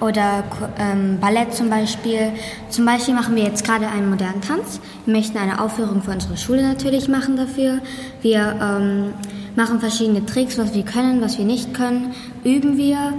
oder 0.00 0.42
ähm, 0.76 1.20
Ballett 1.20 1.54
zum 1.54 1.70
Beispiel. 1.70 2.32
Zum 2.68 2.84
Beispiel 2.84 3.14
machen 3.14 3.36
wir 3.36 3.44
jetzt 3.44 3.64
gerade 3.64 3.86
einen 3.86 4.10
modernen 4.10 4.40
Tanz. 4.40 4.80
Wir 5.04 5.14
möchten 5.14 5.38
eine 5.38 5.60
Aufführung 5.60 6.02
für 6.02 6.10
unsere 6.10 6.36
Schule 6.36 6.64
natürlich 6.64 7.06
machen 7.06 7.36
dafür. 7.36 7.78
Wir 8.22 8.56
ähm, 8.60 9.14
machen 9.54 9.78
verschiedene 9.78 10.26
Tricks, 10.26 10.58
was 10.58 10.74
wir 10.74 10.82
können, 10.82 11.20
was 11.20 11.38
wir 11.38 11.44
nicht 11.44 11.72
können, 11.72 12.12
üben 12.42 12.76
wir. 12.76 13.14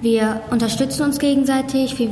Wir 0.00 0.40
unterstützen 0.50 1.02
uns 1.02 1.18
gegenseitig, 1.18 1.98
wir 1.98 2.08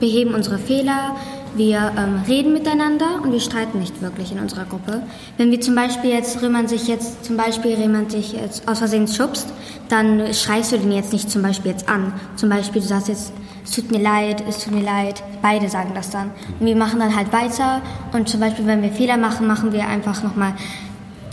beheben 0.00 0.34
unsere 0.34 0.56
Fehler, 0.58 1.16
wir 1.54 1.92
ähm, 1.96 2.22
reden 2.28 2.52
miteinander 2.52 3.20
und 3.22 3.32
wir 3.32 3.40
streiten 3.40 3.78
nicht 3.78 4.00
wirklich 4.02 4.32
in 4.32 4.38
unserer 4.38 4.64
Gruppe. 4.64 5.02
Wenn 5.36 5.50
wir 5.50 5.60
zum 5.60 5.74
Beispiel 5.74 6.10
jetzt, 6.10 6.40
wenn 6.42 6.52
man 6.52 6.68
sich 6.68 6.86
jetzt 6.86 7.24
zum 7.24 7.36
Beispiel 7.36 7.78
jemand 7.78 8.12
dich 8.12 8.32
jetzt 8.32 8.68
aus 8.68 8.78
Versehen 8.78 9.08
schubst, 9.08 9.48
dann 9.88 10.32
schreist 10.32 10.72
du 10.72 10.78
den 10.78 10.92
jetzt 10.92 11.12
nicht 11.12 11.30
zum 11.30 11.42
Beispiel 11.42 11.72
jetzt 11.72 11.88
an. 11.88 12.12
Zum 12.36 12.48
Beispiel 12.48 12.80
du 12.80 12.86
sagst 12.88 13.08
jetzt, 13.08 13.32
es 13.64 13.72
tut 13.72 13.90
mir 13.90 14.00
leid, 14.00 14.42
es 14.48 14.64
tut 14.64 14.74
mir 14.74 14.82
leid. 14.82 15.22
Beide 15.42 15.68
sagen 15.68 15.92
das 15.94 16.10
dann. 16.10 16.30
Und 16.58 16.66
wir 16.66 16.76
machen 16.76 17.00
dann 17.00 17.14
halt 17.14 17.32
weiter 17.32 17.82
und 18.12 18.28
zum 18.28 18.40
Beispiel, 18.40 18.66
wenn 18.66 18.82
wir 18.82 18.90
Fehler 18.90 19.16
machen, 19.16 19.46
machen 19.46 19.72
wir 19.72 19.86
einfach 19.86 20.22
nochmal 20.22 20.54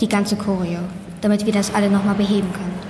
die 0.00 0.08
ganze 0.08 0.36
Choreo, 0.36 0.80
damit 1.20 1.46
wir 1.46 1.52
das 1.52 1.74
alle 1.74 1.90
nochmal 1.90 2.14
beheben 2.14 2.48
können. 2.52 2.88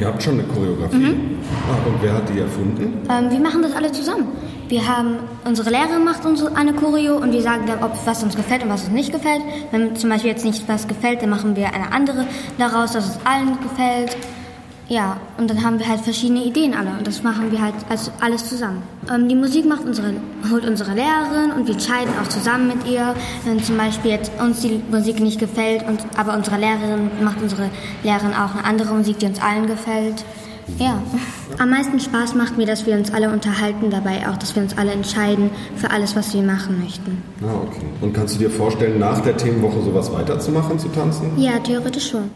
Ihr 0.00 0.06
habt 0.06 0.22
schon 0.22 0.34
eine 0.34 0.44
Choreografie. 0.44 0.96
Mhm. 0.96 1.38
Ah, 1.70 1.86
und 1.86 2.02
wer 2.02 2.14
hat 2.14 2.28
die 2.28 2.40
erfunden? 2.40 3.02
Ähm, 3.08 3.30
wir 3.30 3.40
machen 3.40 3.62
das 3.62 3.76
alle 3.76 3.92
zusammen. 3.92 4.28
Wir 4.68 4.88
haben, 4.88 5.18
unsere 5.44 5.70
Lehrerin 5.70 6.04
macht 6.04 6.24
uns 6.24 6.42
eine 6.42 6.72
Choreo 6.72 7.16
und 7.16 7.32
wir 7.32 7.42
sagen 7.42 7.66
dann, 7.66 7.82
ob 7.82 7.94
was 8.06 8.22
uns 8.22 8.34
gefällt 8.34 8.62
und 8.62 8.70
was 8.70 8.84
uns 8.84 8.92
nicht 8.92 9.12
gefällt. 9.12 9.42
Wenn 9.70 9.94
zum 9.94 10.08
Beispiel 10.10 10.30
jetzt 10.30 10.44
nicht 10.44 10.66
was 10.68 10.88
gefällt, 10.88 11.20
dann 11.20 11.30
machen 11.30 11.54
wir 11.54 11.72
eine 11.74 11.92
andere 11.92 12.26
daraus, 12.56 12.92
dass 12.92 13.08
es 13.08 13.18
allen 13.24 13.58
gefällt. 13.60 14.16
Ja, 14.88 15.16
und 15.38 15.48
dann 15.48 15.64
haben 15.64 15.78
wir 15.78 15.88
halt 15.88 16.00
verschiedene 16.00 16.44
Ideen 16.44 16.74
alle 16.74 16.90
und 16.98 17.06
das 17.06 17.22
machen 17.22 17.50
wir 17.50 17.60
halt 17.60 17.74
also 17.88 18.10
alles 18.20 18.46
zusammen. 18.46 18.82
Ähm, 19.10 19.28
die 19.28 19.34
Musik 19.34 19.64
macht 19.64 19.84
unsere, 19.84 20.12
holt 20.50 20.66
unsere 20.66 20.92
Lehrerin 20.92 21.52
und 21.52 21.66
wir 21.66 21.74
entscheiden 21.74 22.12
auch 22.22 22.28
zusammen 22.28 22.68
mit 22.68 22.86
ihr. 22.86 23.14
Wenn 23.44 23.62
zum 23.62 23.78
Beispiel 23.78 24.10
jetzt 24.10 24.30
uns 24.38 24.60
die 24.60 24.82
Musik 24.90 25.20
nicht 25.20 25.38
gefällt, 25.38 25.86
und, 25.88 26.00
aber 26.18 26.34
unsere 26.34 26.58
Lehrerin 26.58 27.10
macht 27.22 27.40
unsere 27.40 27.70
Lehrerin 28.02 28.34
auch 28.34 28.54
eine 28.54 28.64
andere 28.64 28.94
Musik, 28.94 29.18
die 29.20 29.26
uns 29.26 29.40
allen 29.40 29.66
gefällt. 29.66 30.22
Ja, 30.78 31.02
am 31.58 31.70
meisten 31.70 32.00
Spaß 32.00 32.34
macht 32.34 32.56
mir, 32.56 32.66
dass 32.66 32.86
wir 32.86 32.96
uns 32.96 33.12
alle 33.12 33.30
unterhalten, 33.30 33.90
dabei 33.90 34.28
auch, 34.28 34.36
dass 34.36 34.54
wir 34.54 34.62
uns 34.62 34.76
alle 34.76 34.92
entscheiden 34.92 35.50
für 35.76 35.90
alles, 35.90 36.16
was 36.16 36.34
wir 36.34 36.42
machen 36.42 36.80
möchten. 36.82 37.22
Ah, 37.42 37.54
okay. 37.66 37.84
Und 38.00 38.12
kannst 38.12 38.34
du 38.34 38.38
dir 38.38 38.50
vorstellen, 38.50 38.98
nach 38.98 39.20
der 39.20 39.36
Themenwoche 39.36 39.82
sowas 39.82 40.12
weiterzumachen, 40.12 40.78
zu 40.78 40.88
tanzen? 40.88 41.30
Ja, 41.36 41.58
theoretisch 41.58 42.10
schon. 42.10 42.30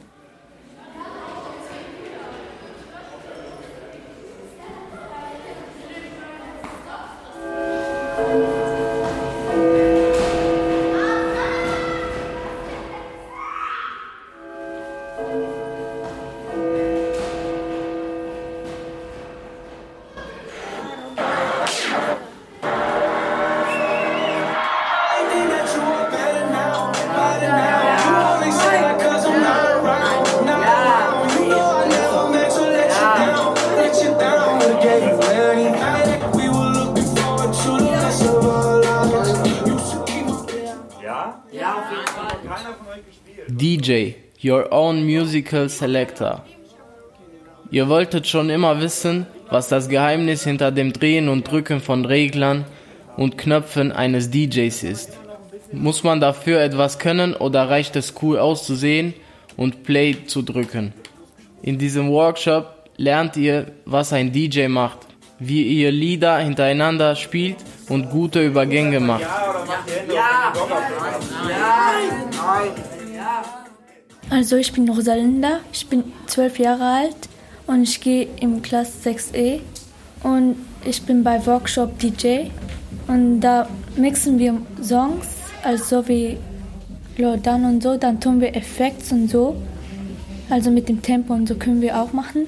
Your 44.44 44.70
Own 44.70 45.04
Musical 45.04 45.68
Selector. 45.70 46.44
Ihr 47.70 47.88
wolltet 47.88 48.26
schon 48.26 48.50
immer 48.50 48.82
wissen, 48.82 49.26
was 49.50 49.68
das 49.68 49.88
Geheimnis 49.88 50.44
hinter 50.44 50.70
dem 50.70 50.92
Drehen 50.92 51.28
und 51.30 51.50
Drücken 51.50 51.80
von 51.80 52.04
Reglern 52.04 52.66
und 53.16 53.38
Knöpfen 53.38 53.90
eines 53.90 54.30
DJs 54.30 54.82
ist. 54.82 55.16
Muss 55.72 56.04
man 56.04 56.20
dafür 56.20 56.60
etwas 56.60 56.98
können 56.98 57.34
oder 57.34 57.70
reicht 57.70 57.96
es 57.96 58.12
cool 58.20 58.38
auszusehen 58.38 59.14
und 59.56 59.84
Play 59.84 60.16
zu 60.26 60.42
drücken? 60.42 60.92
In 61.62 61.78
diesem 61.78 62.10
Workshop 62.10 62.66
lernt 62.98 63.38
ihr, 63.38 63.72
was 63.86 64.12
ein 64.12 64.32
DJ 64.32 64.68
macht, 64.68 64.98
wie 65.38 65.62
ihr 65.62 65.92
Lieder 65.92 66.38
hintereinander 66.38 67.16
spielt 67.16 67.56
und 67.88 68.10
gute 68.10 68.44
Übergänge 68.44 69.00
macht. 69.00 69.22
Ja. 70.14 70.52
Also 74.30 74.56
ich 74.56 74.72
bin 74.72 74.88
Rosalinda, 74.88 75.60
ich 75.72 75.86
bin 75.86 76.04
zwölf 76.26 76.58
Jahre 76.58 76.84
alt 76.84 77.16
und 77.66 77.82
ich 77.82 78.00
gehe 78.00 78.28
im 78.40 78.60
Klasse 78.60 79.10
6e 79.10 79.60
und 80.22 80.56
ich 80.84 81.02
bin 81.02 81.24
bei 81.24 81.44
Workshop 81.46 81.98
DJ 81.98 82.48
und 83.06 83.40
da 83.40 83.68
mixen 83.96 84.38
wir 84.38 84.60
Songs, 84.82 85.26
also 85.62 86.06
wie 86.08 86.36
Lodan 87.16 87.64
und 87.64 87.82
so, 87.82 87.96
dann 87.96 88.20
tun 88.20 88.40
wir 88.40 88.54
Effekte 88.54 89.14
und 89.14 89.30
so, 89.30 89.56
also 90.50 90.70
mit 90.70 90.90
dem 90.90 91.00
Tempo 91.00 91.32
und 91.32 91.48
so 91.48 91.54
können 91.54 91.80
wir 91.80 91.98
auch 91.98 92.12
machen. 92.12 92.46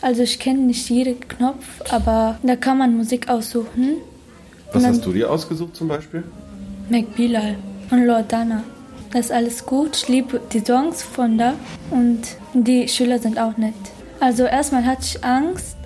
Also 0.00 0.22
ich 0.22 0.38
kenne 0.38 0.60
nicht 0.60 0.88
jeden 0.88 1.20
Knopf, 1.20 1.64
aber 1.90 2.38
da 2.42 2.56
kann 2.56 2.78
man 2.78 2.96
Musik 2.96 3.28
aussuchen. 3.28 3.98
Was 4.72 4.86
hast 4.86 5.04
du 5.04 5.12
dir 5.12 5.30
ausgesucht 5.30 5.76
zum 5.76 5.88
Beispiel? 5.88 6.24
Mac 6.88 7.14
Bilal 7.14 7.56
und 7.90 8.06
Lordana. 8.06 8.64
Das 9.12 9.26
ist 9.26 9.32
alles 9.32 9.66
gut. 9.66 9.96
Ich 9.96 10.08
liebe 10.08 10.40
die 10.52 10.60
Songs 10.60 11.02
von 11.02 11.36
da 11.36 11.54
und 11.90 12.20
die 12.54 12.88
Schüler 12.88 13.18
sind 13.18 13.38
auch 13.38 13.56
nett. 13.58 13.74
Also 14.20 14.44
erstmal 14.44 14.86
hatte 14.86 15.02
ich 15.02 15.24
Angst 15.24 15.76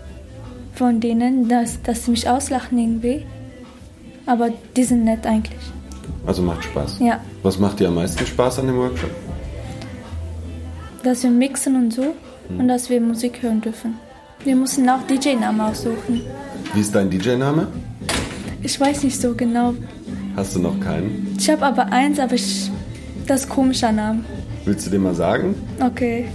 von 0.74 1.00
denen, 1.00 1.48
dass, 1.48 1.82
dass 1.82 2.04
sie 2.04 2.12
mich 2.12 2.28
auslachen 2.28 2.78
irgendwie. 2.78 3.26
Aber 4.26 4.50
die 4.76 4.84
sind 4.84 5.04
nett 5.04 5.26
eigentlich. 5.26 5.60
Also 6.26 6.42
macht 6.42 6.64
Spaß. 6.64 6.98
Ja. 7.00 7.20
Was 7.42 7.58
macht 7.58 7.80
dir 7.80 7.88
am 7.88 7.94
meisten 7.94 8.26
Spaß 8.26 8.60
an 8.60 8.66
dem 8.66 8.76
Workshop? 8.76 9.10
Dass 11.02 11.22
wir 11.22 11.30
mixen 11.30 11.76
und 11.76 11.92
so 11.92 12.02
hm. 12.48 12.60
und 12.60 12.68
dass 12.68 12.90
wir 12.90 13.00
Musik 13.00 13.42
hören 13.42 13.60
dürfen. 13.60 13.94
Wir 14.44 14.54
mussten 14.54 14.88
auch 14.88 15.02
DJ-Namen 15.08 15.60
aussuchen. 15.60 16.22
Wie 16.74 16.80
ist 16.80 16.94
dein 16.94 17.10
DJ-Name? 17.10 17.68
Ich 18.62 18.78
weiß 18.78 19.04
nicht 19.04 19.20
so 19.20 19.34
genau. 19.34 19.74
Hast 20.36 20.54
du 20.54 20.60
noch 20.60 20.78
keinen? 20.80 21.34
Ich 21.38 21.48
habe 21.48 21.64
aber 21.64 21.86
eins, 21.92 22.18
aber 22.18 22.34
ich, 22.34 22.70
das 23.26 23.42
ist 23.42 23.48
komischer 23.48 23.92
Name. 23.92 24.24
Willst 24.64 24.86
du 24.86 24.90
den 24.90 25.02
mal 25.02 25.14
sagen? 25.14 25.54
Okay. 25.80 26.28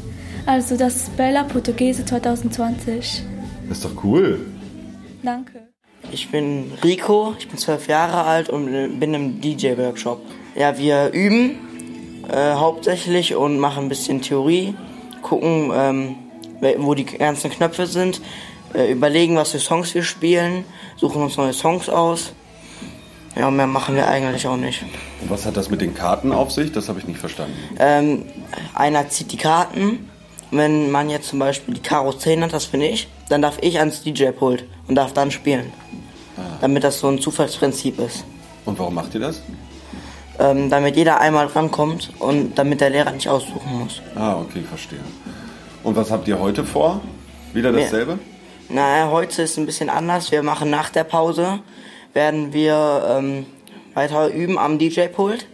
Also 0.45 0.77
das 0.77 0.95
ist 0.95 1.17
Bella 1.17 1.43
Portugiese 1.43 2.04
2020. 2.06 3.23
Das 3.67 3.77
ist 3.77 3.86
doch 3.86 4.04
cool. 4.04 4.39
Danke. 5.23 5.67
Ich 6.12 6.30
bin 6.30 6.71
Rico, 6.84 7.36
ich 7.38 7.47
bin 7.47 7.58
zwölf 7.58 7.88
Jahre 7.88 8.23
alt 8.23 8.49
und 8.49 8.99
bin 8.99 9.13
im 9.13 9.39
DJ-Workshop. 9.39 10.21
Ja, 10.56 10.77
wir 10.77 11.12
üben 11.13 11.51
äh, 12.30 12.54
hauptsächlich 12.54 13.36
und 13.36 13.60
machen 13.60 13.84
ein 13.86 13.89
bisschen 13.89 14.21
Theorie, 14.21 14.73
gucken, 15.21 15.71
ähm, 15.73 16.15
wo 16.77 16.95
die 16.95 17.06
ganzen 17.06 17.51
Knöpfe 17.51 17.86
sind, 17.86 18.21
äh, 18.73 18.91
überlegen, 18.91 19.36
was 19.36 19.51
für 19.51 19.60
Songs 19.60 19.93
wir 19.93 20.04
spielen, 20.04 20.65
suchen 20.97 21.21
uns 21.21 21.38
neue 21.38 21.54
Songs 21.54 21.88
aus. 21.89 22.34
Ja, 23.36 23.50
mehr 23.50 23.67
machen 23.67 23.96
wir 23.96 24.08
eigentlich 24.08 24.46
auch 24.48 24.58
nicht. 24.58 24.84
Und 25.22 25.30
was 25.30 25.46
hat 25.46 25.56
das 25.56 25.70
mit 25.70 25.82
den 25.82 25.96
Karten 25.96 26.32
auf 26.32 26.52
sich? 26.52 26.72
Das 26.72 26.89
habe 26.89 27.00
ich 27.00 27.08
nicht 27.08 27.20
verstanden. 27.20 27.54
Ähm, 27.80 28.26
einer 28.74 29.10
zieht 29.10 29.32
die 29.32 29.38
Karten. 29.38 30.10
Wenn 30.52 30.91
man 30.91 31.10
jetzt 31.10 31.30
zum 31.30 31.39
Beispiel 31.39 31.76
die 31.76 31.82
Karo 31.82 32.12
10 32.12 32.44
hat, 32.44 32.52
das 32.52 32.65
bin 32.65 32.82
ich, 32.82 33.08
dann 33.30 33.41
darf 33.41 33.58
ich 33.62 33.80
ans 33.80 34.04
DJ-Pult 34.04 34.65
und 34.88 34.96
darf 34.96 35.13
dann 35.13 35.32
spielen. 35.32 35.72
Ah. 36.36 36.58
Damit 36.60 36.84
das 36.84 37.00
so 37.00 37.08
ein 37.08 37.20
Zufallsprinzip 37.20 38.00
ist. 38.00 38.26
Und 38.65 38.78
warum 38.78 38.96
macht 38.96 39.13
ihr 39.13 39.22
das? 39.22 39.41
Ähm, 40.39 40.70
damit 40.70 40.98
jeder 40.98 41.22
einmal 41.22 41.46
rankommt 41.46 42.12
und 42.20 42.58
damit 42.58 42.82
der 42.82 42.89
Lehrer 42.89 43.12
nicht 43.12 43.30
aussuchen 43.30 43.80
muss. 43.80 44.02
Ah, 44.15 44.36
okay, 44.36 44.62
verstehe. 44.67 45.00
Und 45.84 45.96
was 45.96 46.12
habt 46.12 46.28
ihr 46.28 46.38
heute 46.38 46.65
vor? 46.65 47.00
Wieder 47.54 47.72
dasselbe? 47.72 48.20
naja, 48.70 49.10
heute 49.10 49.41
ist 49.44 49.58
ein 49.58 49.65
bisschen 49.65 49.89
anders. 49.89 50.32
Wir 50.32 50.44
machen 50.44 50.70
nach 50.70 50.89
der 50.89 51.04
Pause 51.04 51.60
werden 52.13 52.54
wir 52.54 53.04
ähm, 53.10 53.45
weiter 53.93 54.30
üben 54.30 54.58
am 54.58 54.80
DJ-Pult 54.80 55.47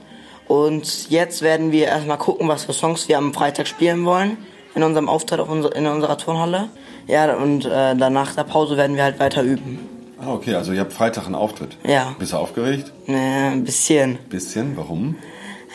Und 0.48 1.10
jetzt 1.10 1.42
werden 1.42 1.72
wir 1.72 1.88
erstmal 1.88 2.18
gucken, 2.18 2.48
was 2.48 2.66
für 2.66 2.74
Songs 2.74 3.08
wir 3.08 3.18
am 3.18 3.34
Freitag 3.34 3.68
spielen 3.68 4.06
wollen 4.06 4.38
in 4.76 4.84
unserem 4.84 5.10
Auftritt 5.10 5.40
auf 5.40 5.50
unser, 5.50 5.76
in 5.76 5.88
unserer 5.88 6.18
Turnhalle. 6.18 6.70
Ja, 7.08 7.36
und 7.36 7.66
äh, 7.66 7.96
danach 7.96 8.36
der 8.36 8.44
Pause 8.44 8.78
werden 8.78 8.96
wir 8.96 9.04
halt 9.04 9.20
weiter 9.20 9.42
üben. 9.42 9.80
Ah, 10.20 10.34
okay, 10.34 10.56
also 10.56 10.72
ihr 10.72 10.82
habt 10.82 10.94
Freitag 10.94 11.26
einen 11.26 11.36
Auftritt. 11.36 11.78
Ja. 11.84 12.16
Bist 12.20 12.34
du 12.34 12.38
aufgeregt? 12.38 12.92
Ne, 13.08 13.52
ein 13.54 13.64
bisschen. 13.64 14.20
Bisschen, 14.30 14.78
warum? 14.78 15.16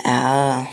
Ja, 0.05 0.67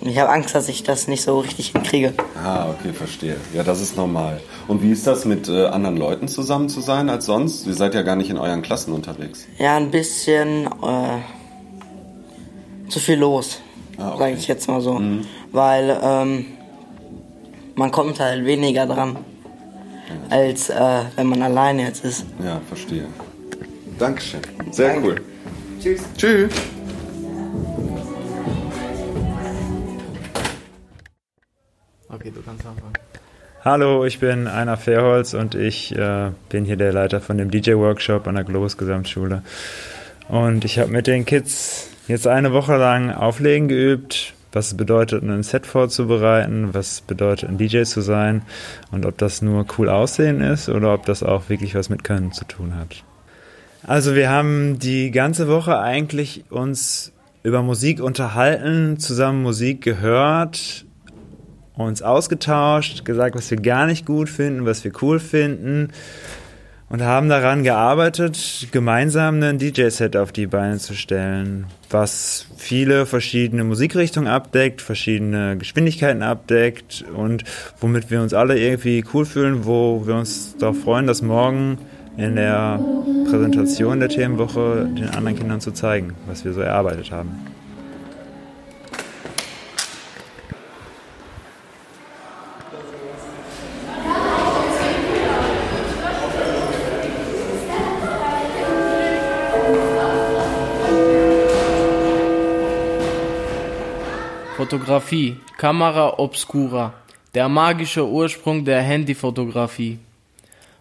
ich 0.00 0.18
habe 0.18 0.30
Angst, 0.30 0.54
dass 0.54 0.68
ich 0.68 0.82
das 0.84 1.08
nicht 1.08 1.22
so 1.22 1.40
richtig 1.40 1.68
hinkriege. 1.72 2.14
Ah, 2.42 2.66
okay, 2.70 2.92
verstehe. 2.92 3.36
Ja, 3.54 3.62
das 3.62 3.80
ist 3.80 3.96
normal. 3.96 4.40
Und 4.68 4.82
wie 4.82 4.90
ist 4.92 5.06
das 5.06 5.24
mit 5.24 5.48
äh, 5.48 5.66
anderen 5.66 5.96
Leuten 5.96 6.28
zusammen 6.28 6.68
zu 6.68 6.80
sein 6.80 7.08
als 7.10 7.26
sonst? 7.26 7.66
Ihr 7.66 7.74
seid 7.74 7.94
ja 7.94 8.02
gar 8.02 8.16
nicht 8.16 8.30
in 8.30 8.38
euren 8.38 8.62
Klassen 8.62 8.92
unterwegs. 8.92 9.46
Ja, 9.58 9.76
ein 9.76 9.90
bisschen 9.90 10.66
äh, 10.66 11.18
zu 12.90 13.00
viel 13.00 13.18
los, 13.18 13.60
Ah, 13.98 14.10
okay. 14.10 14.18
sage 14.18 14.34
ich 14.34 14.48
jetzt 14.48 14.68
mal 14.68 14.80
so. 14.80 15.00
Weil 15.52 15.98
ähm, 16.02 16.46
man 17.74 17.90
kommt 17.90 18.20
halt 18.20 18.44
weniger 18.44 18.86
dran, 18.86 19.16
als 20.30 20.70
äh, 20.70 21.00
wenn 21.16 21.26
man 21.26 21.42
alleine 21.42 21.82
jetzt 21.82 22.04
ist. 22.04 22.24
Ja, 22.44 22.60
verstehe. 22.68 23.06
Dankeschön. 23.98 24.40
Sehr 24.70 24.94
Danke. 24.94 25.08
cool. 25.08 25.20
Tschüss. 25.82 26.02
Tschüss. 26.16 26.52
Okay, 32.18 32.32
du 32.34 32.42
kannst 32.42 32.66
anfangen. 32.66 32.94
Hallo, 33.64 34.04
ich 34.04 34.18
bin 34.18 34.48
Einer 34.48 34.76
Fairholz 34.76 35.34
und 35.34 35.54
ich 35.54 35.94
äh, 35.94 36.32
bin 36.48 36.64
hier 36.64 36.76
der 36.76 36.92
Leiter 36.92 37.20
von 37.20 37.38
dem 37.38 37.48
DJ-Workshop 37.48 38.26
an 38.26 38.34
der 38.34 38.42
Globus 38.42 38.76
Gesamtschule. 38.76 39.44
Und 40.28 40.64
ich 40.64 40.80
habe 40.80 40.90
mit 40.90 41.06
den 41.06 41.24
Kids 41.26 41.90
jetzt 42.08 42.26
eine 42.26 42.52
Woche 42.52 42.76
lang 42.76 43.12
Auflegen 43.12 43.68
geübt, 43.68 44.34
was 44.50 44.66
es 44.66 44.76
bedeutet, 44.76 45.22
ein 45.22 45.44
Set 45.44 45.64
vorzubereiten, 45.64 46.74
was 46.74 46.90
es 46.90 47.00
bedeutet, 47.02 47.50
ein 47.50 47.56
DJ 47.56 47.84
zu 47.84 48.00
sein 48.00 48.42
und 48.90 49.06
ob 49.06 49.16
das 49.16 49.40
nur 49.40 49.64
cool 49.78 49.88
aussehen 49.88 50.40
ist 50.40 50.68
oder 50.68 50.94
ob 50.94 51.06
das 51.06 51.22
auch 51.22 51.48
wirklich 51.48 51.76
was 51.76 51.88
mit 51.88 52.02
Können 52.02 52.32
zu 52.32 52.44
tun 52.46 52.74
hat. 52.74 53.04
Also 53.84 54.16
wir 54.16 54.28
haben 54.28 54.80
die 54.80 55.12
ganze 55.12 55.46
Woche 55.46 55.78
eigentlich 55.78 56.46
uns 56.50 57.12
über 57.44 57.62
Musik 57.62 58.02
unterhalten, 58.02 58.98
zusammen 58.98 59.40
Musik 59.40 59.82
gehört, 59.82 60.84
uns 61.84 62.02
ausgetauscht, 62.02 63.04
gesagt, 63.04 63.36
was 63.36 63.50
wir 63.50 63.60
gar 63.60 63.86
nicht 63.86 64.06
gut 64.06 64.28
finden, 64.28 64.66
was 64.66 64.84
wir 64.84 64.92
cool 65.02 65.20
finden 65.20 65.90
und 66.90 67.02
haben 67.02 67.28
daran 67.28 67.64
gearbeitet, 67.64 68.68
gemeinsam 68.72 69.42
ein 69.42 69.58
DJ-Set 69.58 70.16
auf 70.16 70.32
die 70.32 70.46
Beine 70.46 70.78
zu 70.78 70.94
stellen, 70.94 71.66
was 71.90 72.46
viele 72.56 73.04
verschiedene 73.04 73.64
Musikrichtungen 73.64 74.28
abdeckt, 74.28 74.80
verschiedene 74.80 75.56
Geschwindigkeiten 75.58 76.22
abdeckt 76.22 77.04
und 77.14 77.44
womit 77.80 78.10
wir 78.10 78.22
uns 78.22 78.32
alle 78.32 78.58
irgendwie 78.58 79.04
cool 79.12 79.26
fühlen, 79.26 79.66
wo 79.66 80.06
wir 80.06 80.14
uns 80.14 80.56
darauf 80.58 80.80
freuen, 80.80 81.06
das 81.06 81.22
morgen 81.22 81.78
in 82.16 82.36
der 82.36 82.80
Präsentation 83.30 84.00
der 84.00 84.08
Themenwoche 84.08 84.88
den 84.98 85.10
anderen 85.10 85.38
Kindern 85.38 85.60
zu 85.60 85.72
zeigen, 85.72 86.14
was 86.26 86.44
wir 86.44 86.52
so 86.52 86.60
erarbeitet 86.60 87.12
haben. 87.12 87.57
Fotografie, 104.68 105.38
Kamera 105.56 106.18
obscura, 106.18 106.92
der 107.34 107.48
magische 107.48 108.06
Ursprung 108.06 108.66
der 108.66 108.82
Handyfotografie. 108.82 109.98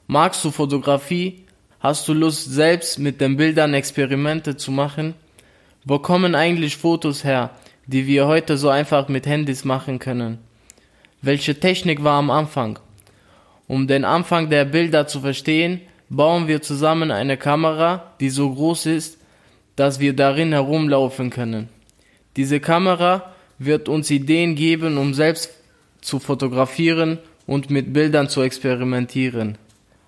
Magst 0.07 0.43
du 0.43 0.51
Fotografie? 0.51 1.45
Hast 1.79 2.05
du 2.05 2.13
Lust, 2.13 2.51
selbst 2.51 2.99
mit 2.99 3.21
den 3.21 3.37
Bildern 3.37 3.73
Experimente 3.73 4.57
zu 4.57 4.73
machen? 4.73 5.13
Wo 5.85 5.99
kommen 5.99 6.35
eigentlich 6.35 6.75
Fotos 6.75 7.23
her, 7.23 7.51
die 7.85 8.07
wir 8.07 8.27
heute 8.27 8.57
so 8.57 8.67
einfach 8.67 9.07
mit 9.07 9.25
Handys 9.25 9.63
machen 9.63 9.99
können? 9.99 10.39
Welche 11.21 11.57
Technik 11.57 12.03
war 12.03 12.19
am 12.19 12.29
Anfang? 12.29 12.79
Um 13.69 13.87
den 13.87 14.03
Anfang 14.03 14.49
der 14.49 14.65
Bilder 14.65 15.07
zu 15.07 15.21
verstehen, 15.21 15.79
bauen 16.09 16.49
wir 16.49 16.61
zusammen 16.61 17.09
eine 17.09 17.37
Kamera, 17.37 18.11
die 18.19 18.31
so 18.31 18.53
groß 18.53 18.87
ist, 18.87 19.17
dass 19.77 20.01
wir 20.01 20.13
darin 20.13 20.51
herumlaufen 20.51 21.29
können. 21.29 21.69
Diese 22.35 22.59
Kamera 22.59 23.31
wird 23.59 23.89
uns 23.89 24.09
Ideen 24.11 24.55
geben, 24.55 24.97
um 24.97 25.13
selbst 25.13 25.51
zu 26.01 26.19
fotografieren 26.19 27.19
und 27.45 27.69
mit 27.69 27.93
Bildern 27.93 28.29
zu 28.29 28.41
experimentieren. 28.41 29.57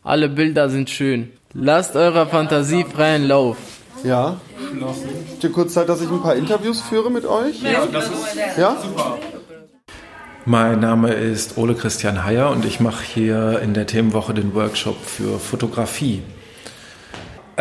Alle 0.03 0.29
Bilder 0.29 0.69
sind 0.69 0.89
schön. 0.89 1.31
Lasst 1.53 1.95
eurer 1.95 2.27
Fantasie 2.27 2.83
freien 2.83 3.27
Lauf. 3.27 3.57
Ja? 4.03 4.39
Habt 4.79 5.43
ihr 5.43 5.51
kurz 5.51 5.73
Zeit, 5.73 5.89
dass 5.89 6.01
ich 6.01 6.09
ein 6.09 6.21
paar 6.21 6.35
Interviews 6.35 6.81
führe 6.81 7.09
mit 7.09 7.25
euch? 7.25 7.61
Ja, 7.61 7.85
das 7.91 8.05
ist 8.05 8.57
Ja? 8.57 8.77
super. 8.81 9.17
Mein 10.45 10.79
Name 10.79 11.13
ist 11.13 11.57
Ole 11.57 11.75
Christian 11.75 12.23
Heyer 12.23 12.49
und 12.49 12.65
ich 12.65 12.79
mache 12.79 13.03
hier 13.03 13.59
in 13.61 13.73
der 13.73 13.87
Themenwoche 13.87 14.33
den 14.33 14.55
Workshop 14.55 14.95
für 15.03 15.37
Fotografie. 15.37 16.21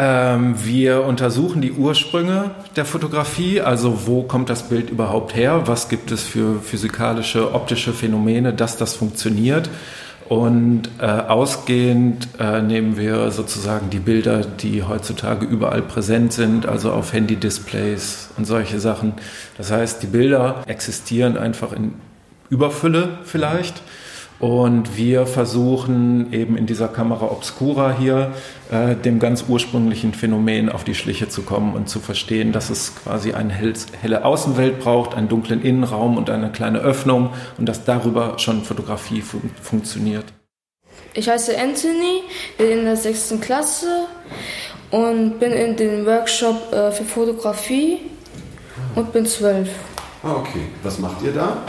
Ähm, 0.01 0.55
wir 0.65 1.03
untersuchen 1.03 1.61
die 1.61 1.73
Ursprünge 1.73 2.53
der 2.77 2.85
Fotografie, 2.85 3.61
also 3.61 4.07
wo 4.07 4.23
kommt 4.23 4.49
das 4.49 4.69
Bild 4.69 4.91
überhaupt 4.91 5.35
her, 5.35 5.63
was 5.67 5.89
gibt 5.89 6.13
es 6.13 6.23
für 6.23 6.61
physikalische, 6.61 7.53
optische 7.53 7.93
Phänomene, 7.93 8.53
dass 8.53 8.77
das 8.77 8.95
funktioniert. 8.95 9.69
Und 10.29 10.83
äh, 11.01 11.07
ausgehend 11.07 12.29
äh, 12.39 12.63
nehmen 12.63 12.97
wir 12.97 13.33
sozusagen 13.33 13.91
die 13.91 13.99
Bilder, 13.99 14.43
die 14.43 14.85
heutzutage 14.85 15.45
überall 15.45 15.83
präsent 15.83 16.33
sind, 16.33 16.67
also 16.67 16.93
auf 16.93 17.13
Handy-Displays 17.13 18.31
und 18.37 18.45
solche 18.45 18.79
Sachen. 18.79 19.15
Das 19.57 19.73
heißt, 19.73 20.01
die 20.01 20.07
Bilder 20.07 20.63
existieren 20.69 21.37
einfach 21.37 21.73
in 21.73 21.95
Überfülle 22.51 23.19
vielleicht. 23.25 23.83
Und 24.41 24.97
wir 24.97 25.27
versuchen 25.27 26.33
eben 26.33 26.57
in 26.57 26.67
dieser 26.67 26.87
Kamera 26.87 27.27
Obscura 27.27 27.97
hier 27.99 28.35
äh, 28.71 28.95
dem 28.95 29.19
ganz 29.19 29.47
ursprünglichen 29.49 30.15
Phänomen 30.15 30.69
auf 30.69 30.85
die 30.85 30.95
Schliche 30.95 31.29
zu 31.29 31.43
kommen 31.43 31.75
und 31.75 31.89
zu 31.89 31.99
verstehen, 31.99 32.53
dass 32.53 32.71
es 32.71 32.95
quasi 32.95 33.33
eine 33.33 33.53
hell, 33.53 33.73
helle 34.01 34.25
Außenwelt 34.25 34.79
braucht, 34.79 35.17
einen 35.17 35.29
dunklen 35.29 35.61
Innenraum 35.63 36.17
und 36.17 36.31
eine 36.31 36.53
kleine 36.53 36.79
Öffnung 36.79 37.31
und 37.59 37.69
dass 37.69 37.85
darüber 37.85 38.39
schon 38.39 38.63
Fotografie 38.63 39.23
fun 39.23 39.51
funktioniert. 39.61 40.27
Ich 41.15 41.29
heiße 41.29 41.59
Anthony, 41.59 42.23
bin 42.59 42.71
in 42.71 42.85
der 42.85 42.97
sechsten 42.97 43.41
Klasse 43.41 44.07
und 44.93 45.41
bin 45.41 45.51
in 45.51 45.77
dem 45.77 46.07
Workshop 46.07 46.73
äh, 46.73 46.93
für 46.93 47.05
Fotografie 47.05 47.99
und 48.95 49.13
bin 49.13 49.27
zwölf. 49.27 49.69
Ah, 50.23 50.35
okay. 50.37 50.63
Was 50.85 51.01
macht 51.01 51.23
ihr 51.23 51.33
da? 51.33 51.65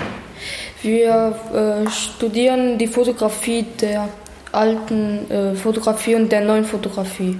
Wir 0.81 1.35
äh, 1.53 1.89
studieren 1.89 2.77
die 2.77 2.87
Fotografie 2.87 3.63
der 3.81 4.09
alten 4.51 5.29
äh, 5.29 5.55
Fotografie 5.55 6.15
und 6.15 6.31
der 6.31 6.41
neuen 6.41 6.63
Fotografie. 6.63 7.37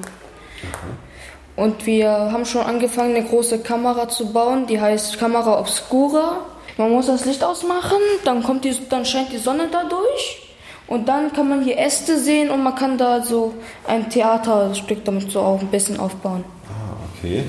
Und 1.55 1.85
wir 1.85 2.09
haben 2.09 2.45
schon 2.45 2.61
angefangen, 2.61 3.15
eine 3.15 3.25
große 3.25 3.59
Kamera 3.59 4.07
zu 4.07 4.31
bauen, 4.31 4.67
die 4.67 4.79
heißt 4.79 5.19
Kamera 5.19 5.59
Obscura. 5.59 6.45
Man 6.77 6.91
muss 6.91 7.07
das 7.07 7.25
Licht 7.25 7.43
ausmachen, 7.43 7.97
dann, 8.23 8.43
kommt 8.43 8.63
die, 8.63 8.75
dann 8.89 9.05
scheint 9.05 9.31
die 9.31 9.37
Sonne 9.37 9.67
da 9.71 9.83
durch. 9.83 10.49
Und 10.87 11.07
dann 11.07 11.31
kann 11.33 11.47
man 11.47 11.61
hier 11.61 11.77
Äste 11.77 12.17
sehen 12.17 12.49
und 12.49 12.63
man 12.63 12.75
kann 12.75 12.97
da 12.97 13.21
so 13.21 13.53
ein 13.87 14.09
Theaterstück 14.09 15.05
damit 15.05 15.31
so 15.31 15.41
auch 15.41 15.59
ein 15.59 15.67
bisschen 15.67 15.99
aufbauen. 15.99 16.43
Ah, 16.67 16.95
okay. 17.17 17.43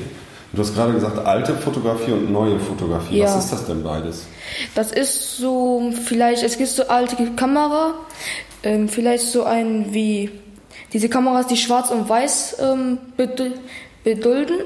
Du 0.53 0.63
hast 0.63 0.75
gerade 0.75 0.93
gesagt, 0.93 1.25
alte 1.27 1.55
Fotografie 1.55 2.11
und 2.13 2.33
neue 2.33 2.59
Fotografie. 2.59 3.19
Ja. 3.19 3.27
Was 3.27 3.45
ist 3.45 3.53
das 3.53 3.67
denn 3.67 3.85
beides? 3.85 4.27
Das 4.75 4.91
ist 4.91 5.37
so 5.37 5.93
vielleicht, 6.07 6.43
es 6.43 6.59
gibt 6.59 6.71
so 6.71 6.89
alte 6.89 7.17
Kamera, 7.37 7.95
ähm, 8.65 8.89
vielleicht 8.89 9.27
so 9.27 9.45
ein 9.45 9.95
wie 9.95 10.31
diese 10.93 11.09
Kameras, 11.09 11.47
die 11.47 11.57
schwarz 11.57 11.91
und 11.91 12.09
weiß 12.09 12.57
ähm, 12.61 12.99
bedul- 13.17 13.59
bedulden. 14.03 14.57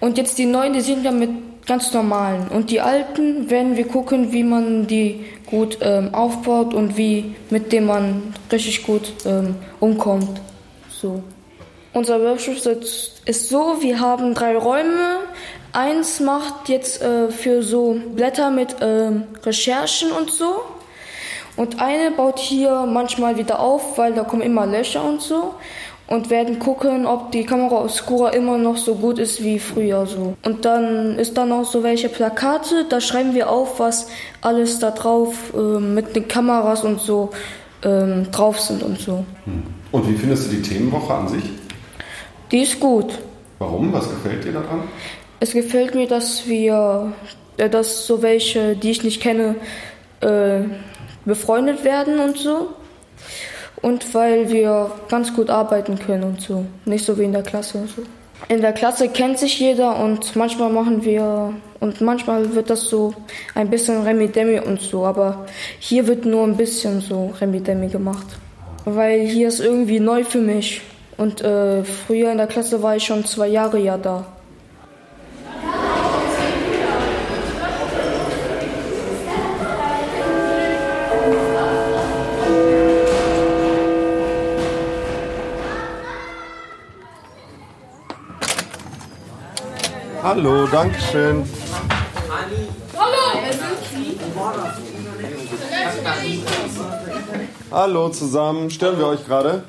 Und 0.00 0.18
jetzt 0.18 0.36
die 0.36 0.44
neuen, 0.44 0.74
die 0.74 0.82
sind 0.82 1.02
ja 1.02 1.12
mit 1.12 1.30
ganz 1.66 1.94
normalen. 1.94 2.48
Und 2.48 2.70
die 2.70 2.82
alten 2.82 3.48
werden 3.48 3.76
wir 3.76 3.88
gucken, 3.88 4.32
wie 4.32 4.44
man 4.44 4.86
die 4.86 5.24
gut 5.46 5.78
ähm, 5.80 6.12
aufbaut 6.14 6.74
und 6.74 6.98
wie 6.98 7.34
mit 7.48 7.72
dem 7.72 7.86
man 7.86 8.34
richtig 8.52 8.84
gut 8.84 9.12
ähm, 9.24 9.54
umkommt. 9.80 10.40
So. 10.90 11.22
Unser 11.96 12.20
Workshop 12.20 12.56
ist- 12.56 13.48
so, 13.48 13.76
wir 13.80 14.00
haben 14.00 14.34
drei 14.34 14.54
Räume. 14.56 15.20
Eins 15.72 16.20
macht 16.20 16.68
jetzt 16.68 17.00
äh, 17.02 17.30
für 17.30 17.62
so 17.62 17.96
Blätter 18.14 18.50
mit 18.50 18.76
ähm, 18.82 19.24
Recherchen 19.44 20.10
und 20.12 20.30
so. 20.30 20.50
Und 21.56 21.80
eine 21.80 22.10
baut 22.10 22.38
hier 22.38 22.84
manchmal 22.86 23.38
wieder 23.38 23.60
auf, 23.60 23.96
weil 23.96 24.12
da 24.12 24.24
kommen 24.24 24.42
immer 24.42 24.66
Löcher 24.66 25.02
und 25.02 25.22
so. 25.22 25.54
und 26.08 26.28
werden 26.30 26.58
gucken, 26.58 27.06
ob 27.06 27.32
die 27.32 27.44
Kamera 27.44 27.76
Oscura 27.86 28.28
immer 28.30 28.58
noch 28.58 28.76
so 28.76 28.94
gut 28.94 29.18
ist 29.18 29.42
wie 29.42 29.58
früher 29.58 30.06
so. 30.06 30.34
Und 30.44 30.64
dann 30.64 31.18
ist 31.18 31.36
da 31.36 31.44
noch 31.46 31.64
so 31.64 31.82
welche 31.82 32.08
Plakate, 32.08 32.84
da 32.88 33.00
schreiben 33.00 33.34
wir 33.34 33.50
auf, 33.50 33.80
was 33.80 34.06
alles 34.40 34.78
da 34.78 34.90
drauf 34.92 35.34
äh, 35.54 35.80
mit 35.80 36.14
den 36.14 36.28
Kameras 36.28 36.84
und 36.84 37.00
so 37.00 37.30
ähm, 37.82 38.30
drauf 38.30 38.60
sind 38.60 38.82
und 38.82 39.00
so. 39.00 39.24
Und 39.92 40.08
wie 40.08 40.14
findest 40.16 40.46
du 40.46 40.50
die 40.56 40.62
Themenwoche 40.62 41.12
an 41.14 41.28
sich? 41.28 41.42
Die 42.52 42.62
ist 42.62 42.78
gut. 42.78 43.18
Warum? 43.58 43.92
Was 43.92 44.08
gefällt 44.08 44.44
dir 44.44 44.52
daran? 44.52 44.82
Es 45.40 45.52
gefällt 45.52 45.94
mir, 45.94 46.06
dass 46.06 46.46
wir, 46.46 47.12
äh, 47.56 47.68
dass 47.68 48.06
so 48.06 48.22
welche, 48.22 48.76
die 48.76 48.90
ich 48.90 49.02
nicht 49.02 49.20
kenne, 49.20 49.56
äh, 50.20 50.60
befreundet 51.24 51.84
werden 51.84 52.20
und 52.20 52.38
so. 52.38 52.68
Und 53.82 54.14
weil 54.14 54.50
wir 54.50 54.90
ganz 55.08 55.34
gut 55.34 55.50
arbeiten 55.50 55.98
können 55.98 56.24
und 56.24 56.40
so. 56.40 56.64
Nicht 56.84 57.04
so 57.04 57.18
wie 57.18 57.24
in 57.24 57.32
der 57.32 57.42
Klasse 57.42 57.78
und 57.78 57.90
so. 57.90 58.02
In 58.48 58.60
der 58.60 58.72
Klasse 58.72 59.08
kennt 59.08 59.38
sich 59.38 59.58
jeder 59.58 59.98
und 59.98 60.36
manchmal 60.36 60.70
machen 60.70 61.04
wir 61.04 61.54
und 61.80 62.00
manchmal 62.00 62.54
wird 62.54 62.70
das 62.70 62.82
so 62.82 63.14
ein 63.54 63.70
bisschen 63.70 64.02
Remi-Demi 64.02 64.60
und 64.60 64.80
so, 64.80 65.04
aber 65.04 65.46
hier 65.78 66.06
wird 66.06 66.26
nur 66.26 66.44
ein 66.44 66.56
bisschen 66.56 67.00
so 67.00 67.32
Remi-Demi 67.40 67.88
gemacht. 67.88 68.26
Weil 68.84 69.20
hier 69.20 69.48
ist 69.48 69.60
irgendwie 69.60 70.00
neu 70.00 70.22
für 70.22 70.38
mich 70.38 70.82
und 71.16 71.40
äh, 71.40 71.84
früher 71.84 72.30
in 72.32 72.38
der 72.38 72.46
Klasse 72.46 72.82
war 72.82 72.96
ich 72.96 73.04
schon 73.04 73.24
zwei 73.24 73.48
Jahre 73.48 73.78
ja 73.78 73.96
da. 73.96 74.26
Hallo, 90.22 90.66
danke 90.66 90.98
schön. 91.00 91.44
Hallo? 92.28 93.26
Hallo 97.70 98.08
zusammen. 98.08 98.70
Stören 98.70 98.98
wir 98.98 99.06
euch 99.06 99.24
gerade? 99.24 99.62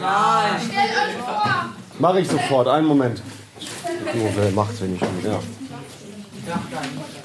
Nein. 0.00 0.60
Stellt 0.60 0.90
euch 0.90 1.22
vor. 1.24 1.66
Mache 1.98 2.20
ich 2.20 2.28
sofort. 2.28 2.68
Einen 2.68 2.86
Moment. 2.86 3.22
Nur 4.14 4.30
wer 4.36 4.50
macht's, 4.52 4.80
wenn 4.80 4.94
ich 4.94 5.00
Ja. 5.00 5.40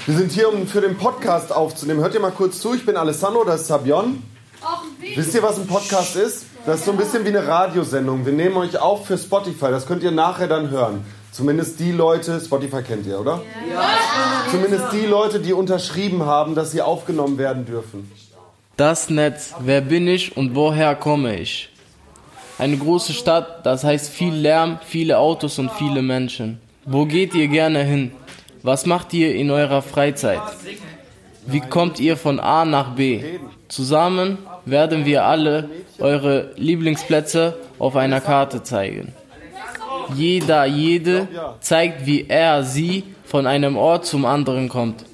Wir 0.06 0.18
sind 0.18 0.32
hier, 0.32 0.54
um 0.54 0.68
für 0.68 0.82
den 0.82 0.98
Podcast 0.98 1.52
aufzunehmen. 1.52 2.02
Hört 2.02 2.14
ihr 2.14 2.20
mal 2.20 2.32
kurz 2.32 2.60
zu. 2.60 2.76
Ich 2.76 2.86
bin 2.86 2.98
Alessandro, 2.98 3.44
das 3.44 3.62
ist 3.62 3.68
Sabion. 3.68 4.22
Wisst 5.16 5.34
ihr, 5.34 5.44
was 5.44 5.58
ein 5.58 5.68
Podcast 5.68 6.16
ist? 6.16 6.46
Das 6.66 6.80
ist 6.80 6.86
so 6.86 6.92
ein 6.92 6.98
bisschen 6.98 7.24
wie 7.24 7.30
eine 7.30 7.48
Radiosendung. 7.48 8.26
Wir 8.26 8.34
nehmen 8.34 8.58
euch 8.58 8.78
auf 8.78 9.06
für 9.08 9.18
Spotify. 9.18 9.70
Das 9.70 9.86
könnt 9.86 10.04
ihr 10.04 10.12
nachher 10.12 10.48
dann 10.48 10.70
hören. 10.70 11.06
Zumindest 11.32 11.80
die 11.80 11.92
Leute, 11.92 12.40
Spotify 12.40 12.82
kennt 12.82 13.06
ihr, 13.06 13.20
oder? 13.20 13.42
Ja. 13.72 13.90
Zumindest 14.52 14.86
die 14.94 15.06
Leute, 15.06 15.40
die 15.40 15.54
unterschrieben 15.54 16.26
haben, 16.26 16.56
dass 16.56 16.72
sie 16.72 16.82
aufgenommen 16.82 17.38
werden 17.38 17.66
dürfen. 17.66 18.12
Das 18.78 19.10
Netz, 19.10 19.54
wer 19.60 19.82
bin 19.82 20.08
ich 20.08 20.36
und 20.38 20.56
woher 20.56 20.96
komme 20.96 21.38
ich? 21.40 21.70
Eine 22.58 22.78
große 22.78 23.14
Stadt, 23.14 23.66
das 23.66 23.84
heißt 23.84 24.10
viel 24.10 24.34
Lärm, 24.34 24.80
viele 24.86 25.18
Autos 25.18 25.60
und 25.60 25.72
viele 25.72 26.02
Menschen. 26.02 26.60
Wo 26.86 27.06
geht 27.06 27.34
ihr 27.34 27.48
gerne 27.48 27.84
hin? 27.84 28.12
Was 28.64 28.86
macht 28.86 29.14
ihr 29.14 29.36
in 29.36 29.52
eurer 29.52 29.82
Freizeit? 29.82 30.42
Wie 31.46 31.60
kommt 31.60 32.00
ihr 32.00 32.16
von 32.16 32.40
A 32.40 32.64
nach 32.66 32.96
B? 32.96 33.24
Zusammen 33.68 34.38
werden 34.66 35.06
wir 35.06 35.26
alle 35.26 35.70
eure 36.00 36.52
Lieblingsplätze 36.56 37.58
auf 37.78 37.96
einer 37.96 38.22
Karte 38.22 38.64
zeigen. 38.64 39.14
Jeder, 40.16 40.66
jede 40.66 41.28
zeigt, 41.60 42.06
wie 42.06 42.26
er, 42.28 42.64
sie 42.64 43.04
von 43.26 43.48
einem 43.48 43.76
Ort 43.76 44.06
zum 44.06 44.26
anderen 44.26 44.70
kommt. 44.70 45.06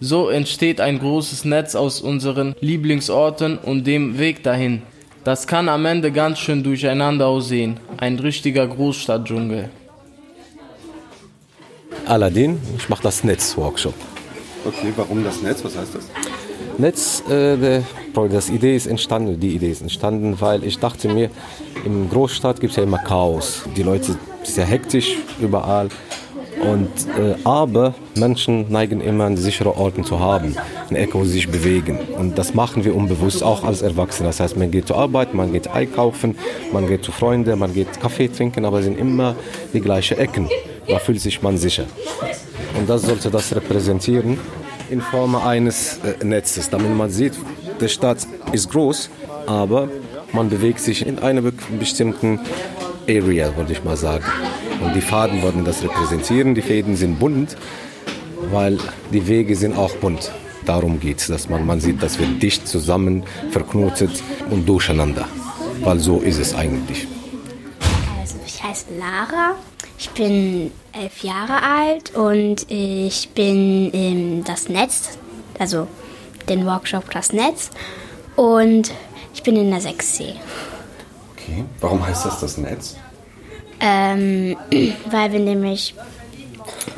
So 0.00 0.30
entsteht 0.30 0.80
ein 0.80 0.98
großes 0.98 1.44
Netz 1.44 1.74
aus 1.74 2.00
unseren 2.00 2.54
Lieblingsorten 2.60 3.58
und 3.58 3.86
dem 3.86 4.18
Weg 4.18 4.42
dahin. 4.42 4.82
Das 5.24 5.46
kann 5.46 5.68
am 5.68 5.86
Ende 5.86 6.10
ganz 6.10 6.40
schön 6.40 6.64
durcheinander 6.64 7.28
aussehen. 7.28 7.78
Ein 7.96 8.18
richtiger 8.18 8.66
Großstadtdschungel. 8.66 9.70
Aladdin, 12.06 12.58
ich 12.76 12.88
mache 12.88 13.04
das 13.04 13.22
Netz-Workshop. 13.22 13.94
Okay, 14.64 14.92
warum 14.96 15.22
das 15.22 15.40
Netz? 15.40 15.64
Was 15.64 15.76
heißt 15.76 15.94
das? 15.94 16.08
Netz, 16.78 17.22
äh, 17.30 17.82
das 18.14 18.50
Idee 18.50 18.74
ist 18.74 18.86
entstanden, 18.86 19.38
die 19.38 19.54
Idee 19.54 19.70
ist 19.70 19.82
entstanden, 19.82 20.40
weil 20.40 20.64
ich 20.64 20.78
dachte 20.78 21.08
mir, 21.08 21.30
im 21.84 22.10
Großstadt 22.10 22.60
gibt 22.60 22.72
es 22.72 22.76
ja 22.76 22.82
immer 22.82 22.98
Chaos. 22.98 23.62
Die 23.76 23.82
Leute 23.82 24.04
sind 24.04 24.18
sehr 24.42 24.66
hektisch 24.66 25.16
überall. 25.40 25.88
Und, 26.62 26.90
äh, 27.18 27.34
aber 27.44 27.94
Menschen 28.16 28.70
neigen 28.70 29.00
immer 29.00 29.24
an 29.24 29.36
sichere 29.36 29.76
Orte 29.76 30.02
zu 30.02 30.20
haben, 30.20 30.56
eine 30.94 31.04
Ecke, 31.04 31.14
wo 31.14 31.24
sie 31.24 31.32
sich 31.32 31.48
bewegen. 31.48 31.98
Und 32.18 32.38
das 32.38 32.54
machen 32.54 32.84
wir 32.84 32.94
unbewusst 32.94 33.42
auch 33.42 33.64
als 33.64 33.82
Erwachsene. 33.82 34.28
Das 34.28 34.40
heißt, 34.40 34.56
man 34.56 34.70
geht 34.70 34.86
zur 34.86 34.96
Arbeit, 34.96 35.34
man 35.34 35.52
geht 35.52 35.68
einkaufen, 35.68 36.36
man 36.72 36.86
geht 36.86 37.04
zu 37.04 37.12
Freunden, 37.12 37.58
man 37.58 37.72
geht 37.74 38.00
Kaffee 38.00 38.28
trinken, 38.28 38.64
aber 38.64 38.78
es 38.78 38.84
sind 38.84 38.98
immer 38.98 39.34
die 39.72 39.80
gleichen 39.80 40.18
Ecken. 40.18 40.48
Da 40.86 40.98
fühlt 40.98 41.20
sich 41.20 41.42
man 41.42 41.56
sicher. 41.56 41.84
Und 42.78 42.88
das 42.88 43.02
sollte 43.02 43.30
das 43.30 43.54
repräsentieren 43.54 44.38
in 44.90 45.00
Form 45.00 45.36
eines 45.36 45.98
äh, 45.98 46.24
Netzes, 46.24 46.68
damit 46.68 46.94
man 46.94 47.10
sieht, 47.10 47.32
die 47.80 47.88
Stadt 47.88 48.18
ist 48.52 48.70
groß, 48.70 49.08
aber 49.46 49.88
man 50.32 50.50
bewegt 50.50 50.80
sich 50.80 51.06
in 51.06 51.18
einer 51.18 51.42
bestimmten 51.78 52.40
Area, 53.08 53.56
würde 53.56 53.72
ich 53.72 53.82
mal 53.84 53.96
sagen. 53.96 54.24
Und 54.84 54.94
die 54.94 55.00
Faden 55.00 55.42
wollen 55.42 55.64
das 55.64 55.82
repräsentieren. 55.82 56.54
Die 56.54 56.62
Fäden 56.62 56.96
sind 56.96 57.18
bunt, 57.18 57.56
weil 58.50 58.78
die 59.12 59.26
Wege 59.26 59.56
sind 59.56 59.76
auch 59.76 59.94
bunt. 59.96 60.30
Darum 60.66 61.00
geht 61.00 61.20
es, 61.20 61.26
dass 61.26 61.48
man, 61.48 61.66
man 61.66 61.80
sieht, 61.80 62.02
dass 62.02 62.18
wir 62.18 62.26
dicht 62.26 62.68
zusammen, 62.68 63.24
verknotet 63.50 64.22
und 64.50 64.68
durcheinander. 64.68 65.26
Weil 65.80 65.98
so 65.98 66.18
ist 66.18 66.38
es 66.38 66.54
eigentlich. 66.54 67.06
Also 68.20 68.36
ich 68.46 68.62
heiße 68.62 68.86
Lara, 68.98 69.56
ich 69.98 70.10
bin 70.10 70.70
elf 70.92 71.22
Jahre 71.24 71.62
alt 71.62 72.14
und 72.14 72.70
ich 72.70 73.30
bin 73.30 73.90
in 73.90 74.44
das 74.44 74.68
Netz, 74.68 75.18
also 75.58 75.88
den 76.48 76.66
Workshop 76.66 77.10
Das 77.10 77.32
Netz 77.32 77.70
und 78.36 78.92
ich 79.34 79.42
bin 79.42 79.56
in 79.56 79.70
der 79.70 79.80
6C. 79.80 80.34
Okay, 81.32 81.64
warum 81.80 82.06
heißt 82.06 82.26
das 82.26 82.40
das 82.40 82.58
Netz? 82.58 82.96
Ähm, 83.80 84.56
weil 85.10 85.32
wir 85.32 85.40
nämlich 85.40 85.94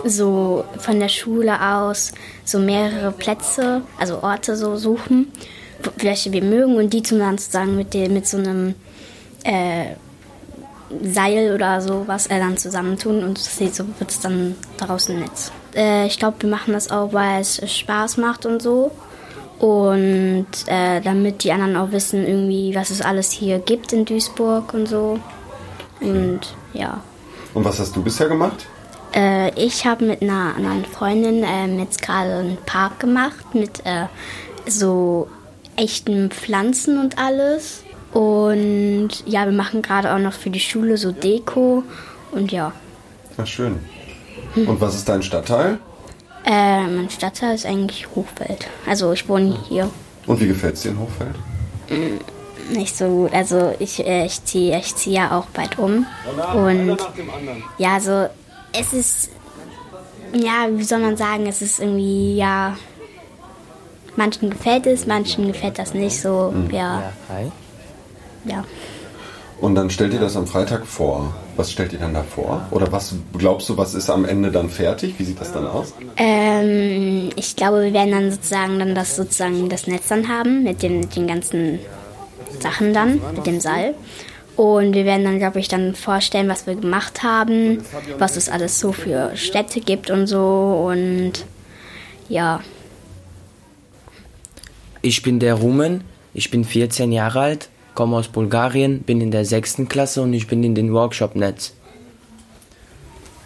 so 0.04 0.64
von 0.78 1.00
der 1.00 1.08
Schule 1.08 1.60
aus 1.60 2.12
so 2.44 2.58
mehrere 2.58 3.12
Plätze, 3.12 3.82
also 3.98 4.22
Orte 4.22 4.56
so 4.56 4.76
suchen, 4.76 5.32
welche 5.96 6.32
wir 6.32 6.42
mögen 6.42 6.76
und 6.76 6.92
die 6.92 7.02
zum 7.02 7.18
dann 7.18 7.38
sozusagen 7.38 7.76
mit, 7.76 7.94
dem, 7.94 8.14
mit 8.14 8.26
so 8.26 8.38
einem 8.38 8.74
äh, 9.44 9.94
Seil 11.02 11.54
oder 11.54 11.80
so 11.80 12.04
was 12.06 12.26
äh, 12.26 12.38
dann 12.38 12.56
zusammentun 12.56 13.24
und 13.24 13.38
so 13.38 13.84
wird 13.98 14.10
es 14.10 14.20
dann 14.20 14.54
daraus 14.76 15.08
ein 15.08 15.20
Netz. 15.20 15.50
Äh, 15.74 16.06
ich 16.06 16.18
glaube, 16.18 16.36
wir 16.40 16.50
machen 16.50 16.72
das 16.72 16.90
auch, 16.90 17.12
weil 17.12 17.40
es 17.40 17.60
Spaß 17.64 18.16
macht 18.18 18.46
und 18.46 18.62
so. 18.62 18.90
Und 19.58 20.46
äh, 20.66 21.00
damit 21.00 21.44
die 21.44 21.52
anderen 21.52 21.76
auch 21.76 21.92
wissen, 21.92 22.26
irgendwie, 22.26 22.74
was 22.74 22.90
es 22.90 23.00
alles 23.00 23.30
hier 23.30 23.58
gibt 23.60 23.92
in 23.92 24.04
Duisburg 24.04 24.74
und 24.74 24.86
so. 24.86 25.18
Und 26.00 26.40
ja. 26.72 27.00
Und 27.54 27.64
was 27.64 27.78
hast 27.78 27.94
du 27.94 28.02
bisher 28.02 28.28
gemacht? 28.28 28.66
Äh, 29.14 29.50
ich 29.54 29.86
habe 29.86 30.04
mit 30.04 30.22
einer 30.22 30.54
anderen 30.56 30.84
Freundin 30.84 31.44
äh, 31.44 31.66
jetzt 31.78 32.02
gerade 32.02 32.34
einen 32.34 32.58
Park 32.66 33.00
gemacht 33.00 33.54
mit 33.54 33.80
äh, 33.84 34.06
so 34.66 35.28
echten 35.76 36.30
Pflanzen 36.30 36.98
und 36.98 37.18
alles. 37.18 37.84
Und 38.12 39.10
ja, 39.26 39.44
wir 39.44 39.52
machen 39.52 39.82
gerade 39.82 40.12
auch 40.14 40.18
noch 40.18 40.32
für 40.32 40.50
die 40.50 40.60
Schule 40.60 40.96
so 40.96 41.12
Deko 41.12 41.82
und 42.32 42.52
ja. 42.52 42.72
Ach, 43.36 43.46
schön. 43.46 43.78
Und 44.54 44.80
was 44.80 44.94
ist 44.94 45.08
dein 45.08 45.22
Stadtteil? 45.22 45.78
Äh, 46.44 46.86
mein 46.86 47.10
Stadtteil 47.10 47.54
ist 47.54 47.66
eigentlich 47.66 48.06
Hochfeld. 48.14 48.68
Also 48.86 49.12
ich 49.12 49.28
wohne 49.28 49.58
hier. 49.68 49.90
Und 50.26 50.40
wie 50.40 50.46
gefällt 50.46 50.74
es 50.74 50.82
dir 50.82 50.90
in 50.90 50.98
Hochfeld? 50.98 51.34
Mm, 51.90 52.74
nicht 52.76 52.96
so 52.96 53.06
gut. 53.06 53.32
Also 53.32 53.74
ich, 53.78 54.04
äh, 54.06 54.26
ich 54.26 54.44
ziehe 54.44 54.78
ich 54.78 54.94
zieh 54.94 55.12
ja 55.12 55.36
auch 55.36 55.46
bald 55.46 55.78
um. 55.78 56.06
Und 56.54 56.98
ja, 57.78 57.98
so 57.98 58.28
es 58.78 58.92
ist, 58.92 59.30
ja, 60.32 60.66
wie 60.70 60.84
soll 60.84 60.98
man 61.00 61.16
sagen, 61.16 61.46
es 61.46 61.62
ist 61.62 61.80
irgendwie, 61.80 62.36
ja, 62.36 62.76
manchen 64.16 64.50
gefällt 64.50 64.86
es, 64.86 65.06
manchen 65.06 65.46
gefällt 65.48 65.78
das 65.78 65.94
nicht 65.94 66.20
so, 66.20 66.52
Mhm. 66.54 66.70
ja. 66.74 67.12
Ja. 68.44 68.64
Und 69.60 69.76
dann 69.76 69.88
stellt 69.88 70.12
ihr 70.12 70.20
das 70.20 70.36
am 70.36 70.46
Freitag 70.46 70.84
vor. 70.86 71.32
Was 71.56 71.70
stellt 71.70 71.92
ihr 71.92 72.00
dann 72.00 72.12
da 72.12 72.22
vor? 72.24 72.66
Oder 72.72 72.90
was 72.92 73.14
glaubst 73.38 73.68
du, 73.68 73.76
was 73.78 73.94
ist 73.94 74.10
am 74.10 74.24
Ende 74.24 74.50
dann 74.50 74.68
fertig? 74.68 75.14
Wie 75.18 75.24
sieht 75.24 75.40
das 75.40 75.52
dann 75.52 75.66
aus? 75.66 75.94
Ähm, 76.16 77.30
ich 77.36 77.54
glaube, 77.54 77.82
wir 77.84 77.92
werden 77.92 78.10
dann 78.10 78.30
sozusagen 78.32 78.78
dann 78.80 78.94
das 78.94 79.14
sozusagen 79.16 79.68
das 79.68 79.86
Netz 79.86 80.08
dann 80.08 80.28
haben 80.28 80.64
mit 80.64 80.82
den, 80.82 81.00
mit 81.00 81.14
den 81.16 81.28
ganzen 81.28 81.78
Sachen 82.60 82.92
dann, 82.92 83.20
mit 83.34 83.46
dem 83.46 83.60
Seil. 83.60 83.94
Und 84.56 84.94
wir 84.94 85.04
werden 85.04 85.24
dann, 85.24 85.38
glaube 85.38 85.58
ich, 85.58 85.68
dann 85.68 85.94
vorstellen, 85.94 86.48
was 86.48 86.66
wir 86.66 86.76
gemacht 86.76 87.22
haben, 87.22 87.82
was 88.18 88.36
es 88.36 88.48
alles 88.48 88.78
so 88.78 88.92
für 88.92 89.36
Städte 89.36 89.80
gibt 89.80 90.10
und 90.10 90.26
so. 90.26 90.86
Und 90.88 91.44
ja. 92.28 92.60
Ich 95.02 95.22
bin 95.22 95.40
der 95.40 95.54
Rumen, 95.54 96.04
ich 96.34 96.50
bin 96.50 96.64
14 96.64 97.10
Jahre 97.10 97.40
alt, 97.40 97.68
komme 97.94 98.16
aus 98.16 98.28
Bulgarien, 98.28 99.02
bin 99.02 99.20
in 99.20 99.30
der 99.30 99.44
sechsten 99.44 99.88
Klasse 99.88 100.22
und 100.22 100.32
ich 100.32 100.46
bin 100.46 100.62
in 100.62 100.74
den 100.74 100.92
Workshop-Netz. 100.92 101.74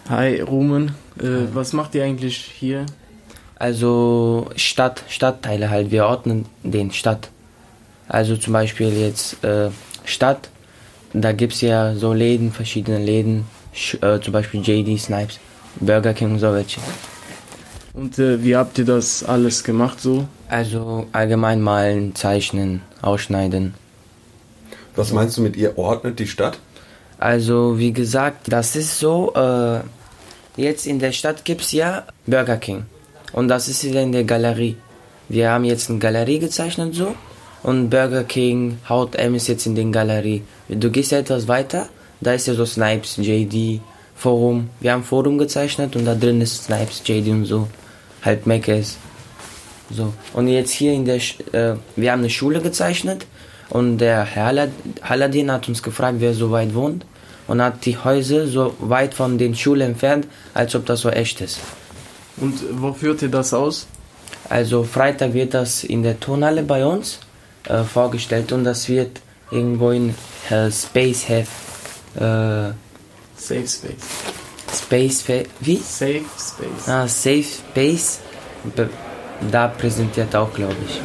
Hi 0.09 0.41
Rumen, 0.41 0.95
äh, 1.19 1.53
was 1.53 1.73
macht 1.73 1.93
ihr 1.95 2.03
eigentlich 2.03 2.37
hier? 2.37 2.85
Also 3.55 4.49
Stadt, 4.55 5.03
Stadtteile 5.07 5.69
halt, 5.69 5.91
wir 5.91 6.05
ordnen 6.05 6.45
den 6.63 6.91
Stadt. 6.91 7.29
Also 8.07 8.37
zum 8.37 8.53
Beispiel 8.53 8.89
jetzt 8.89 9.43
äh, 9.43 9.69
Stadt, 10.05 10.49
da 11.13 11.31
gibt 11.31 11.53
es 11.53 11.61
ja 11.61 11.95
so 11.95 12.13
Läden, 12.13 12.51
verschiedene 12.51 12.99
Läden, 12.99 13.45
äh, 14.01 14.19
zum 14.19 14.33
Beispiel 14.33 14.61
JD 14.61 14.99
Snipes, 14.99 15.39
Burger 15.79 16.13
King 16.13 16.31
und 16.31 16.39
so 16.39 16.53
welche. 16.53 16.79
Und 17.93 18.19
äh, 18.19 18.43
wie 18.43 18.55
habt 18.55 18.77
ihr 18.77 18.85
das 18.85 19.23
alles 19.23 19.63
gemacht 19.63 19.99
so? 19.99 20.27
Also 20.47 21.07
allgemein 21.11 21.61
malen, 21.61 22.15
zeichnen, 22.15 22.81
ausschneiden. 23.01 23.73
Was 24.95 25.11
meinst 25.11 25.37
du 25.37 25.41
mit 25.41 25.55
ihr 25.55 25.77
ordnet 25.77 26.19
die 26.19 26.27
Stadt? 26.27 26.59
Also 27.17 27.77
wie 27.77 27.91
gesagt, 27.91 28.51
das 28.51 28.75
ist 28.75 28.99
so, 28.99 29.33
äh, 29.35 29.79
jetzt 30.55 30.85
in 30.85 30.99
der 30.99 31.11
Stadt 31.11 31.43
gibt 31.43 31.61
es 31.61 31.71
ja 31.71 32.05
Burger 32.25 32.57
King 32.57 32.85
und 33.33 33.47
das 33.47 33.67
ist 33.67 33.83
wieder 33.83 34.01
in 34.01 34.11
der 34.11 34.23
Galerie. 34.23 34.77
Wir 35.27 35.51
haben 35.51 35.65
jetzt 35.65 35.89
eine 35.89 35.99
Galerie 35.99 36.39
gezeichnet 36.39 36.95
so 36.95 37.15
und 37.63 37.89
Burger 37.89 38.23
King, 38.23 38.79
H&M 38.87 39.35
ist 39.35 39.47
jetzt 39.47 39.65
in 39.65 39.75
der 39.75 39.85
Galerie. 39.85 40.43
Du 40.67 40.89
gehst 40.89 41.11
etwas 41.11 41.47
weiter, 41.47 41.89
da 42.21 42.33
ist 42.33 42.47
ja 42.47 42.53
so 42.53 42.65
Snipes, 42.65 43.17
JD, 43.17 43.81
Forum. 44.15 44.69
Wir 44.79 44.93
haben 44.93 45.03
Forum 45.03 45.37
gezeichnet 45.37 45.95
und 45.95 46.05
da 46.05 46.15
drin 46.15 46.41
ist 46.41 46.65
Snipes, 46.65 47.01
JD 47.05 47.29
und 47.29 47.45
so. 47.45 47.67
Halt 48.23 48.45
Meckes. 48.45 48.97
So. 49.89 50.13
Und 50.33 50.47
jetzt 50.47 50.71
hier 50.71 50.93
in 50.93 51.05
der, 51.05 51.15
äh, 51.15 51.75
wir 51.95 52.11
haben 52.11 52.19
eine 52.19 52.29
Schule 52.29 52.61
gezeichnet 52.61 53.25
und 53.69 53.97
der 53.97 54.23
Herr 54.23 54.69
Haladin 55.01 55.51
hat 55.51 55.67
uns 55.67 55.81
gefragt, 55.81 56.17
wer 56.19 56.33
so 56.33 56.51
weit 56.51 56.73
wohnt 56.75 57.05
und 57.47 57.61
hat 57.61 57.85
die 57.85 57.97
Häuser 57.97 58.47
so 58.47 58.75
weit 58.79 59.13
von 59.13 59.37
den 59.37 59.55
Schulen 59.55 59.91
entfernt, 59.91 60.27
als 60.53 60.75
ob 60.75 60.85
das 60.85 61.01
so 61.01 61.09
echt 61.09 61.41
ist. 61.41 61.59
Und 62.37 62.59
wo 62.73 62.93
führt 62.93 63.21
ihr 63.21 63.29
das 63.29 63.53
aus? 63.53 63.87
Also 64.47 64.83
Freitag 64.83 65.33
wird 65.33 65.53
das 65.53 65.83
in 65.83 66.03
der 66.03 66.19
Turnhalle 66.19 66.63
bei 66.63 66.85
uns 66.85 67.19
äh, 67.69 67.83
vorgestellt 67.83 68.51
und 68.51 68.63
das 68.63 68.89
wird 68.89 69.21
irgendwo 69.51 69.91
in 69.91 70.15
äh, 70.49 70.71
Space 70.71 71.27
Have. 71.29 71.47
Äh, 72.15 72.73
Safe 73.39 73.67
Space. 73.67 73.93
Space, 74.73 75.23
wie? 75.61 75.77
Safe 75.77 76.25
Space. 76.37 76.87
Ah, 76.87 77.07
Safe 77.07 77.43
Space. 77.43 78.19
Da 79.51 79.67
präsentiert 79.67 80.35
auch, 80.35 80.53
glaube 80.53 80.75
ich. 80.87 80.99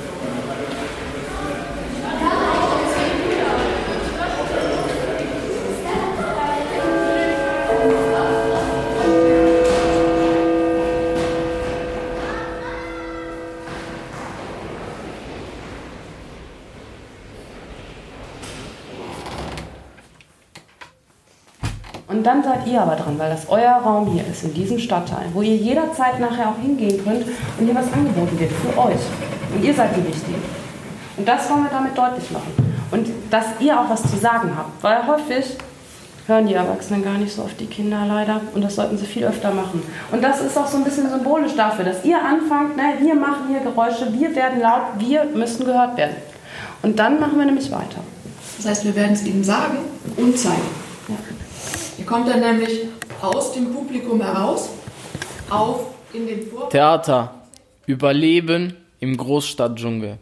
Und 22.24 22.28
dann 22.28 22.42
seid 22.42 22.66
ihr 22.66 22.80
aber 22.80 22.96
dran, 22.96 23.18
weil 23.18 23.28
das 23.28 23.46
euer 23.50 23.72
Raum 23.84 24.10
hier 24.10 24.26
ist, 24.26 24.44
in 24.44 24.54
diesem 24.54 24.78
Stadtteil, 24.78 25.26
wo 25.34 25.42
ihr 25.42 25.56
jederzeit 25.56 26.18
nachher 26.18 26.48
auch 26.48 26.58
hingehen 26.58 27.04
könnt 27.04 27.26
und 27.58 27.66
hier 27.66 27.74
was 27.74 27.92
angeboten 27.92 28.40
wird 28.40 28.50
für 28.50 28.78
euch. 28.78 29.00
Und 29.54 29.62
ihr 29.62 29.74
seid 29.74 29.94
die 29.94 30.06
Wichtigen. 30.06 30.42
Und 31.18 31.28
das 31.28 31.50
wollen 31.50 31.64
wir 31.64 31.70
damit 31.70 31.98
deutlich 31.98 32.30
machen. 32.30 32.50
Und 32.92 33.08
dass 33.28 33.44
ihr 33.60 33.78
auch 33.78 33.90
was 33.90 34.00
zu 34.10 34.16
sagen 34.16 34.52
habt, 34.56 34.82
weil 34.82 35.06
häufig 35.06 35.58
hören 36.26 36.46
die 36.46 36.54
Erwachsenen 36.54 37.04
gar 37.04 37.18
nicht 37.18 37.34
so 37.34 37.42
auf 37.42 37.54
die 37.60 37.66
Kinder 37.66 38.06
leider 38.08 38.40
und 38.54 38.64
das 38.64 38.76
sollten 38.76 38.96
sie 38.96 39.04
viel 39.04 39.24
öfter 39.24 39.52
machen. 39.52 39.82
Und 40.10 40.24
das 40.24 40.40
ist 40.40 40.56
auch 40.56 40.66
so 40.66 40.78
ein 40.78 40.84
bisschen 40.84 41.10
symbolisch 41.10 41.54
dafür, 41.54 41.84
dass 41.84 42.06
ihr 42.06 42.16
anfangt, 42.16 42.78
ne, 42.78 42.94
wir 43.00 43.16
machen 43.16 43.48
hier 43.50 43.60
Geräusche, 43.60 44.10
wir 44.14 44.34
werden 44.34 44.62
laut, 44.62 44.80
wir 44.96 45.24
müssen 45.26 45.66
gehört 45.66 45.98
werden. 45.98 46.16
Und 46.80 46.98
dann 46.98 47.20
machen 47.20 47.36
wir 47.36 47.44
nämlich 47.44 47.70
weiter. 47.70 48.00
Das 48.56 48.64
heißt, 48.64 48.86
wir 48.86 48.96
werden 48.96 49.12
es 49.12 49.26
ihnen 49.26 49.44
sagen 49.44 49.76
und 50.16 50.38
zeigen. 50.38 50.83
Kommt 52.14 52.28
dann 52.28 52.42
nämlich 52.42 52.82
aus 53.20 53.54
dem 53.54 53.74
Publikum 53.74 54.22
heraus, 54.22 54.70
auf 55.50 55.94
in 56.12 56.28
den 56.28 56.46
Vor 56.46 56.70
Theater. 56.70 57.42
Überleben 57.86 58.76
im 59.00 59.16
Großstadtdschungel. 59.16 60.18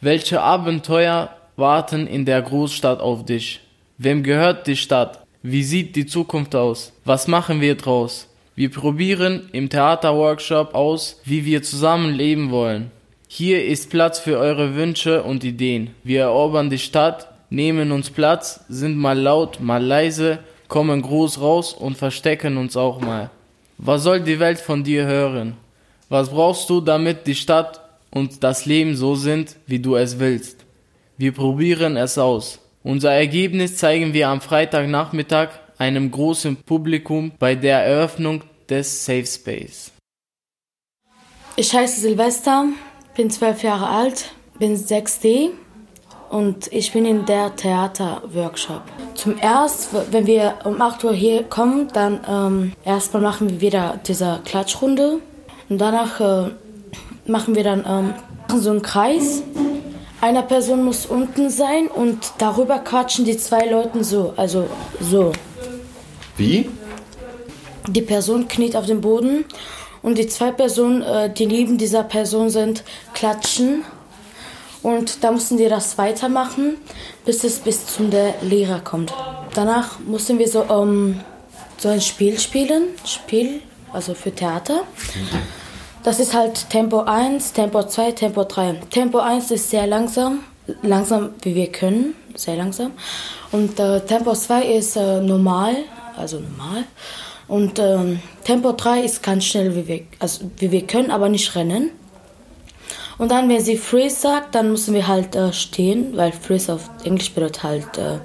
Welche 0.00 0.40
Abenteuer 0.40 1.30
warten 1.56 2.06
in 2.06 2.24
der 2.24 2.40
Großstadt 2.40 3.00
auf 3.00 3.24
dich? 3.24 3.62
Wem 3.98 4.22
gehört 4.22 4.68
die 4.68 4.76
Stadt? 4.76 5.26
Wie 5.42 5.64
sieht 5.64 5.96
die 5.96 6.06
Zukunft 6.06 6.54
aus? 6.54 6.92
Was 7.04 7.26
machen 7.26 7.60
wir 7.60 7.74
draus? 7.74 8.28
Wir 8.54 8.70
probieren 8.70 9.48
im 9.50 9.70
Theaterworkshop 9.70 10.76
aus, 10.76 11.20
wie 11.24 11.44
wir 11.44 11.64
zusammen 11.64 12.14
leben 12.14 12.52
wollen. 12.52 12.92
Hier 13.26 13.64
ist 13.64 13.90
Platz 13.90 14.20
für 14.20 14.38
eure 14.38 14.76
Wünsche 14.76 15.24
und 15.24 15.42
Ideen. 15.42 15.90
Wir 16.04 16.20
erobern 16.20 16.70
die 16.70 16.78
Stadt, 16.78 17.26
nehmen 17.50 17.90
uns 17.90 18.10
Platz, 18.10 18.60
sind 18.68 18.96
mal 18.96 19.18
laut, 19.18 19.58
mal 19.58 19.84
leise, 19.84 20.38
kommen 20.70 21.02
groß 21.02 21.42
raus 21.42 21.74
und 21.74 21.98
verstecken 21.98 22.56
uns 22.56 22.76
auch 22.78 23.00
mal. 23.00 23.28
Was 23.76 24.04
soll 24.04 24.20
die 24.20 24.40
Welt 24.40 24.58
von 24.58 24.82
dir 24.82 25.04
hören? 25.04 25.56
Was 26.08 26.30
brauchst 26.30 26.70
du, 26.70 26.80
damit 26.80 27.26
die 27.26 27.34
Stadt 27.34 27.80
und 28.10 28.42
das 28.42 28.64
Leben 28.64 28.96
so 28.96 29.14
sind, 29.14 29.56
wie 29.66 29.80
du 29.80 29.96
es 29.96 30.18
willst? 30.18 30.64
Wir 31.18 31.32
probieren 31.32 31.96
es 31.98 32.16
aus. 32.16 32.60
Unser 32.82 33.12
Ergebnis 33.12 33.76
zeigen 33.76 34.14
wir 34.14 34.28
am 34.28 34.40
Freitagnachmittag 34.40 35.50
einem 35.76 36.10
großen 36.10 36.56
Publikum 36.56 37.32
bei 37.38 37.54
der 37.54 37.84
Eröffnung 37.84 38.42
des 38.68 39.04
Safe 39.04 39.26
Space. 39.26 39.92
Ich 41.56 41.74
heiße 41.74 42.00
Silvester, 42.00 42.66
bin 43.16 43.28
zwölf 43.30 43.62
Jahre 43.62 43.88
alt, 43.88 44.32
bin 44.58 44.76
6D 44.76 45.50
und 46.30 46.72
ich 46.72 46.92
bin 46.92 47.04
in 47.04 47.26
der 47.26 47.54
Theaterworkshop. 47.56 48.82
Zum 49.14 49.36
erst, 49.36 49.90
wenn 50.12 50.26
wir 50.26 50.54
um 50.64 50.80
8 50.80 51.04
Uhr 51.04 51.12
hier 51.12 51.42
kommen, 51.42 51.88
dann 51.92 52.20
ähm, 52.28 52.72
erstmal 52.84 53.22
machen 53.22 53.50
wir 53.50 53.60
wieder 53.60 53.98
diese 54.06 54.40
Klatschrunde 54.44 55.18
und 55.68 55.78
danach 55.78 56.20
äh, 56.20 56.50
machen 57.26 57.56
wir 57.56 57.64
dann 57.64 57.84
ähm, 57.86 58.14
so 58.60 58.70
einen 58.70 58.82
Kreis. 58.82 59.42
Einer 60.20 60.42
Person 60.42 60.84
muss 60.84 61.04
unten 61.04 61.50
sein 61.50 61.88
und 61.88 62.18
darüber 62.38 62.78
quatschen 62.78 63.24
die 63.24 63.36
zwei 63.36 63.66
Leute 63.66 64.04
so, 64.04 64.32
also 64.36 64.66
so. 65.00 65.32
Wie? 66.36 66.70
Die 67.88 68.02
Person 68.02 68.46
kniet 68.46 68.76
auf 68.76 68.86
dem 68.86 69.00
Boden 69.00 69.44
und 70.02 70.16
die 70.16 70.28
zwei 70.28 70.52
Personen, 70.52 71.02
äh, 71.02 71.32
die 71.32 71.46
neben 71.46 71.76
dieser 71.76 72.04
Person 72.04 72.50
sind, 72.50 72.84
klatschen. 73.14 73.84
Und 74.82 75.22
da 75.22 75.30
mussten 75.30 75.58
wir 75.58 75.68
das 75.68 75.98
weitermachen, 75.98 76.76
bis 77.24 77.44
es 77.44 77.58
bis 77.58 77.86
zum 77.86 78.10
der 78.10 78.34
Lehrer 78.40 78.80
kommt. 78.80 79.12
Danach 79.54 79.98
mussten 80.00 80.38
wir 80.38 80.48
so, 80.48 80.64
ähm, 80.70 81.20
so 81.76 81.88
ein 81.88 82.00
Spiel 82.00 82.38
spielen, 82.38 82.84
Spiel, 83.04 83.60
also 83.92 84.14
für 84.14 84.34
Theater. 84.34 84.82
Das 86.02 86.18
ist 86.18 86.32
halt 86.32 86.70
Tempo 86.70 87.00
1, 87.00 87.52
Tempo 87.52 87.82
2, 87.82 88.12
Tempo 88.12 88.44
3. 88.44 88.80
Tempo 88.90 89.18
1 89.18 89.50
ist 89.50 89.68
sehr 89.68 89.86
langsam, 89.86 90.40
langsam 90.82 91.30
wie 91.42 91.54
wir 91.54 91.70
können, 91.70 92.14
sehr 92.34 92.56
langsam. 92.56 92.92
Und 93.52 93.78
äh, 93.78 94.00
Tempo 94.00 94.32
2 94.32 94.64
ist 94.64 94.96
äh, 94.96 95.20
normal, 95.20 95.76
also 96.16 96.40
normal. 96.40 96.84
Und 97.48 97.78
ähm, 97.80 98.20
Tempo 98.44 98.72
3 98.72 99.00
ist 99.00 99.22
ganz 99.22 99.44
schnell, 99.44 99.74
wie 99.74 99.88
wir, 99.88 100.00
also 100.20 100.50
wie 100.56 100.70
wir 100.70 100.86
können, 100.86 101.10
aber 101.10 101.28
nicht 101.28 101.54
rennen. 101.54 101.90
Und 103.20 103.30
dann, 103.30 103.50
wenn 103.50 103.60
sie 103.60 103.76
Freeze 103.76 104.16
sagt, 104.18 104.54
dann 104.54 104.70
müssen 104.70 104.94
wir 104.94 105.06
halt 105.06 105.36
äh, 105.36 105.52
stehen, 105.52 106.16
weil 106.16 106.32
Freeze 106.32 106.72
auf 106.72 106.88
Englisch 107.04 107.30
bedeutet 107.32 107.62
halt 107.62 107.98
äh, 107.98 108.18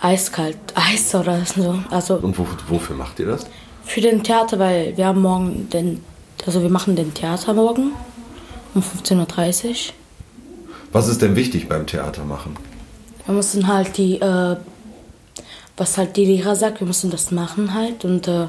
eiskalt, 0.00 0.56
Eis 0.74 1.14
oder 1.14 1.44
so. 1.44 1.78
Also 1.90 2.14
Und 2.14 2.38
wo, 2.38 2.46
wofür 2.68 2.96
macht 2.96 3.20
ihr 3.20 3.26
das? 3.26 3.46
für 3.84 4.00
den 4.00 4.22
Theater, 4.22 4.58
weil 4.58 4.96
wir 4.96 5.04
haben 5.06 5.20
morgen 5.20 5.68
den, 5.68 6.02
also 6.46 6.62
wir 6.62 6.70
machen 6.70 6.96
den 6.96 7.12
Theater 7.12 7.52
morgen 7.52 7.92
um 8.74 8.80
15.30 8.80 9.68
Uhr. 9.68 9.74
Was 10.92 11.08
ist 11.08 11.20
denn 11.20 11.36
wichtig 11.36 11.68
beim 11.68 11.86
Theater 11.86 12.24
machen? 12.24 12.56
Wir 13.26 13.34
müssen 13.34 13.66
halt 13.66 13.98
die, 13.98 14.20
äh, 14.22 14.56
was 15.76 15.98
halt 15.98 16.16
die 16.16 16.24
Lehrer 16.24 16.56
sagt, 16.56 16.80
wir 16.80 16.86
müssen 16.86 17.10
das 17.10 17.30
machen 17.30 17.74
halt 17.74 18.06
und 18.06 18.26
äh, 18.26 18.46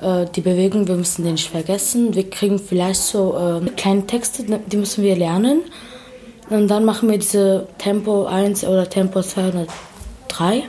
die 0.00 0.40
Bewegung, 0.40 0.86
wir 0.86 0.94
müssen 0.94 1.24
den 1.24 1.32
nicht 1.32 1.50
vergessen. 1.50 2.14
Wir 2.14 2.28
kriegen 2.30 2.58
vielleicht 2.58 3.00
so 3.00 3.36
äh, 3.36 3.70
kleine 3.70 4.06
Texte, 4.06 4.44
die 4.44 4.76
müssen 4.76 5.02
wir 5.02 5.16
lernen. 5.16 5.62
Und 6.50 6.68
dann 6.68 6.84
machen 6.84 7.10
wir 7.10 7.18
diese 7.18 7.66
Tempo 7.78 8.24
1 8.24 8.64
oder 8.64 8.88
Tempo 8.88 9.22
2 9.22 9.48
oder 9.48 9.66
drei. 10.28 10.62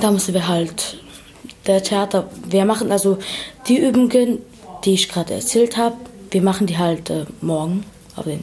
Da 0.00 0.10
müssen 0.10 0.34
wir 0.34 0.48
halt 0.48 0.98
der 1.66 1.82
Theater, 1.82 2.28
wir 2.48 2.64
machen 2.64 2.92
also 2.92 3.18
die 3.68 3.78
Übungen, 3.78 4.38
die 4.84 4.94
ich 4.94 5.08
gerade 5.08 5.34
erzählt 5.34 5.76
habe, 5.76 5.96
wir 6.30 6.42
machen 6.42 6.66
die 6.66 6.78
halt 6.78 7.10
äh, 7.10 7.26
morgen 7.40 7.84
auf 8.16 8.24
der 8.24 8.38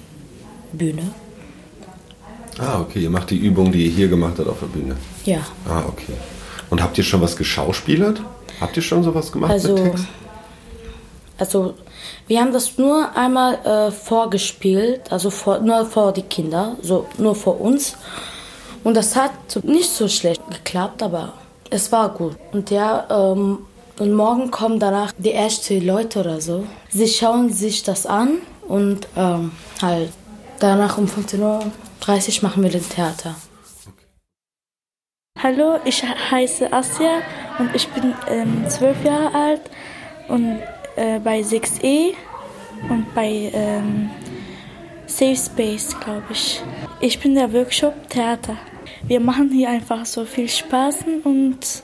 Bühne. 0.73 1.11
Ah, 2.59 2.81
okay. 2.81 3.01
Ihr 3.01 3.09
macht 3.09 3.29
die 3.29 3.37
Übung, 3.37 3.71
die 3.71 3.85
ihr 3.85 3.91
hier 3.91 4.07
gemacht 4.07 4.35
habt 4.39 4.49
auf 4.49 4.59
der 4.59 4.67
Bühne. 4.67 4.95
Ja. 5.25 5.39
Ah, 5.67 5.83
okay. 5.87 6.13
Und 6.69 6.81
habt 6.81 6.97
ihr 6.97 7.03
schon 7.03 7.21
was 7.21 7.37
geschauspielert? 7.37 8.21
Habt 8.59 8.75
ihr 8.75 8.83
schon 8.83 9.03
sowas 9.03 9.31
gemacht 9.31 9.51
Also, 9.51 9.73
mit 9.73 9.83
Text? 9.83 10.05
also 11.37 11.73
wir 12.27 12.41
haben 12.41 12.51
das 12.51 12.77
nur 12.77 13.15
einmal 13.15 13.55
äh, 13.65 13.91
vorgespielt, 13.91 15.11
also 15.11 15.29
vor, 15.29 15.59
nur 15.59 15.85
vor 15.85 16.11
die 16.11 16.23
Kinder, 16.23 16.75
so 16.81 17.07
nur 17.17 17.35
vor 17.35 17.61
uns. 17.61 17.95
Und 18.83 18.95
das 18.95 19.15
hat 19.15 19.31
nicht 19.63 19.89
so 19.89 20.07
schlecht 20.07 20.41
geklappt, 20.49 21.03
aber 21.03 21.33
es 21.69 21.91
war 21.91 22.09
gut. 22.09 22.35
Und 22.51 22.69
ja, 22.71 23.05
ähm, 23.09 23.59
und 23.99 24.13
morgen 24.13 24.51
kommen 24.51 24.79
danach 24.79 25.11
die 25.17 25.31
ersten 25.33 25.85
Leute 25.85 26.19
oder 26.19 26.39
so. 26.39 26.65
Sie 26.89 27.07
schauen 27.07 27.51
sich 27.51 27.81
das 27.83 28.05
an 28.05 28.37
und 28.67 29.07
ähm, 29.15 29.51
halt 29.81 30.11
danach 30.59 30.97
um 30.97 31.05
15.30 31.05 31.41
Uhr 32.37 32.43
machen 32.43 32.63
wir 32.63 32.69
das 32.69 32.89
Theater. 32.89 33.35
Hallo, 35.43 35.79
ich 35.85 36.03
heiße 36.03 36.73
Asja 36.73 37.21
und 37.59 37.75
ich 37.75 37.87
bin 37.89 38.15
ähm, 38.27 38.67
zwölf 38.67 39.03
Jahre 39.05 39.35
alt 39.35 39.61
und 40.29 40.57
äh, 40.95 41.19
bei 41.19 41.41
6e 41.41 42.15
und 42.89 43.13
bei 43.13 43.51
ähm, 43.53 44.09
Safe 45.05 45.35
Space, 45.35 45.95
glaube 45.99 46.23
ich. 46.31 46.63
Ich 47.01 47.19
bin 47.19 47.35
der 47.35 47.53
Workshop 47.53 48.09
Theater. 48.09 48.57
Wir 49.03 49.19
machen 49.19 49.51
hier 49.51 49.69
einfach 49.69 50.07
so 50.07 50.25
viel 50.25 50.49
Spaß 50.49 51.05
und 51.23 51.83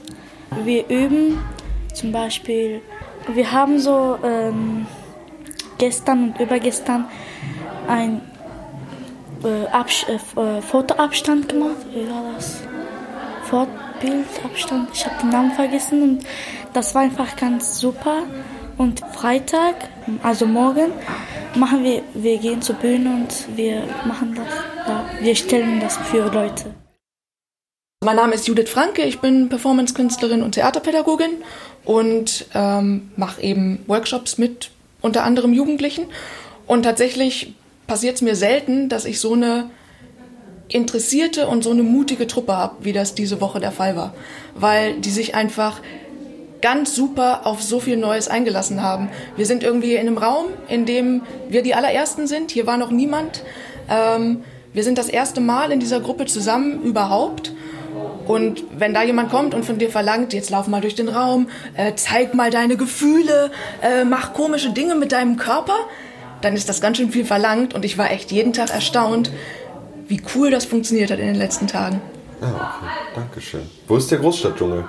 wir 0.64 0.90
üben 0.90 1.40
zum 1.94 2.12
Beispiel. 2.12 2.82
Wir 3.28 3.52
haben 3.52 3.78
so 3.78 4.18
ähm, 4.24 4.88
gestern 5.78 6.30
und 6.32 6.40
übergestern 6.40 7.06
ein 7.88 8.20
äh, 9.44 9.68
Absch 9.68 10.08
äh, 10.10 10.60
Fotoabstand 10.60 11.50
gemacht. 11.50 11.86
Wie 11.94 12.10
war 12.10 12.34
das? 12.34 12.64
Fortbildabstand. 13.44 14.90
Ich 14.94 15.06
habe 15.06 15.16
den 15.22 15.30
Namen 15.30 15.52
vergessen 15.52 16.02
und 16.02 16.26
das 16.74 16.96
war 16.96 17.02
einfach 17.02 17.36
ganz 17.36 17.80
super. 17.80 18.24
Und 18.78 19.02
Freitag, 19.14 19.76
also 20.24 20.46
morgen, 20.46 20.92
machen 21.56 21.84
wir, 21.84 22.02
wir 22.14 22.38
gehen 22.38 22.62
zur 22.62 22.76
Bühne 22.76 23.10
und 23.14 23.58
wir 23.58 23.84
machen 24.06 24.36
das, 24.36 24.48
ja, 24.88 25.06
wir 25.22 25.36
stellen 25.36 25.80
das 25.80 25.98
für 25.98 26.32
Leute. 26.32 26.74
Mein 28.04 28.16
Name 28.18 28.34
ist 28.34 28.48
Judith 28.48 28.70
Franke, 28.70 29.04
ich 29.04 29.20
bin 29.20 29.48
Performance-Künstlerin 29.48 30.44
und 30.44 30.54
Theaterpädagogin 30.54 31.44
und 31.86 32.48
ähm, 32.54 33.12
mache 33.16 33.42
eben 33.42 33.84
Workshops 33.88 34.38
mit 34.38 34.72
unter 35.02 35.24
anderem 35.24 35.54
Jugendlichen. 35.54 36.08
Und 36.68 36.84
tatsächlich 36.84 37.54
passiert 37.88 38.16
es 38.16 38.22
mir 38.22 38.36
selten, 38.36 38.90
dass 38.90 39.06
ich 39.06 39.20
so 39.20 39.34
eine 39.34 39.70
interessierte 40.74 41.48
und 41.48 41.64
so 41.64 41.72
eine 41.72 41.84
mutige 41.84 42.28
Truppe 42.28 42.56
habe, 42.56 42.76
wie 42.82 42.94
das 42.94 43.16
diese 43.16 43.42
Woche 43.42 43.60
der 43.60 43.72
Fall 43.72 43.96
war. 43.96 44.14
Weil 44.56 44.96
die 44.96 45.12
sich 45.12 45.36
einfach 45.36 45.82
ganz 46.62 46.96
super 46.96 47.46
auf 47.46 47.62
so 47.62 47.80
viel 47.80 47.98
Neues 47.98 48.30
eingelassen 48.30 48.82
haben. 48.82 49.10
Wir 49.36 49.46
sind 49.46 49.64
irgendwie 49.64 49.96
in 49.96 50.08
einem 50.08 50.18
Raum, 50.18 50.46
in 50.70 50.86
dem 50.86 51.22
wir 51.50 51.62
die 51.62 51.76
allerersten 51.76 52.26
sind. 52.26 52.52
Hier 52.52 52.66
war 52.66 52.78
noch 52.78 52.90
niemand. 52.90 53.44
Ähm, 53.90 54.44
wir 54.72 54.84
sind 54.84 54.98
das 54.98 55.10
erste 55.10 55.42
Mal 55.42 55.72
in 55.72 55.80
dieser 55.80 56.00
Gruppe 56.00 56.26
zusammen 56.26 56.82
überhaupt. 56.84 57.52
Und 58.26 58.64
wenn 58.78 58.94
da 58.94 59.04
jemand 59.04 59.30
kommt 59.30 59.54
und 59.54 59.66
von 59.66 59.78
dir 59.78 59.90
verlangt, 59.90 60.34
jetzt 60.34 60.50
lauf 60.50 60.68
mal 60.68 60.82
durch 60.82 60.96
den 60.96 61.10
Raum, 61.10 61.50
äh, 61.76 61.92
zeig 61.96 62.34
mal 62.34 62.50
deine 62.50 62.78
Gefühle, 62.78 63.52
äh, 63.82 64.06
mach 64.06 64.34
komische 64.34 64.72
Dinge 64.72 64.96
mit 64.96 65.12
deinem 65.12 65.36
Körper, 65.36 65.76
dann 66.42 66.56
ist 66.56 66.70
das 66.70 66.80
ganz 66.80 66.98
schön 66.98 67.12
viel 67.12 67.26
verlangt. 67.26 67.74
Und 67.74 67.84
ich 67.84 67.98
war 67.98 68.10
echt 68.12 68.32
jeden 68.32 68.54
Tag 68.54 68.74
erstaunt, 68.74 69.32
wie 70.14 70.22
cool 70.36 70.52
das 70.52 70.66
funktioniert 70.66 71.10
hat 71.10 71.18
in 71.18 71.26
den 71.26 71.36
letzten 71.36 71.66
Tagen. 71.66 72.00
Ah, 72.40 72.46
okay. 72.46 72.92
Dankeschön. 73.16 73.68
Wo 73.88 73.98
ist 73.98 74.12
der 74.12 74.20
Großstadtdschungel? 74.20 74.86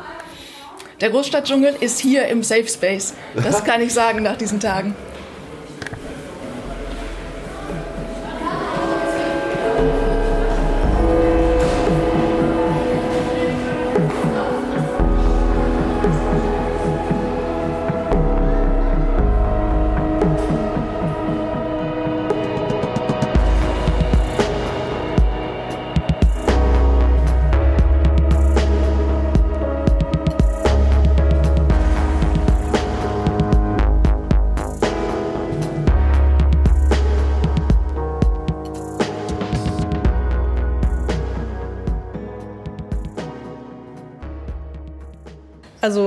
Der 1.01 1.11
Großstadtdschungel 1.11 1.77
ist 1.81 1.99
hier 1.99 2.29
im 2.29 2.43
Safe 2.43 2.69
Space. 2.69 3.15
Das 3.35 3.65
kann 3.69 3.81
ich 3.81 3.95
sagen 3.95 4.23
nach 4.23 4.37
diesen 4.37 4.61
Tagen. 4.61 4.95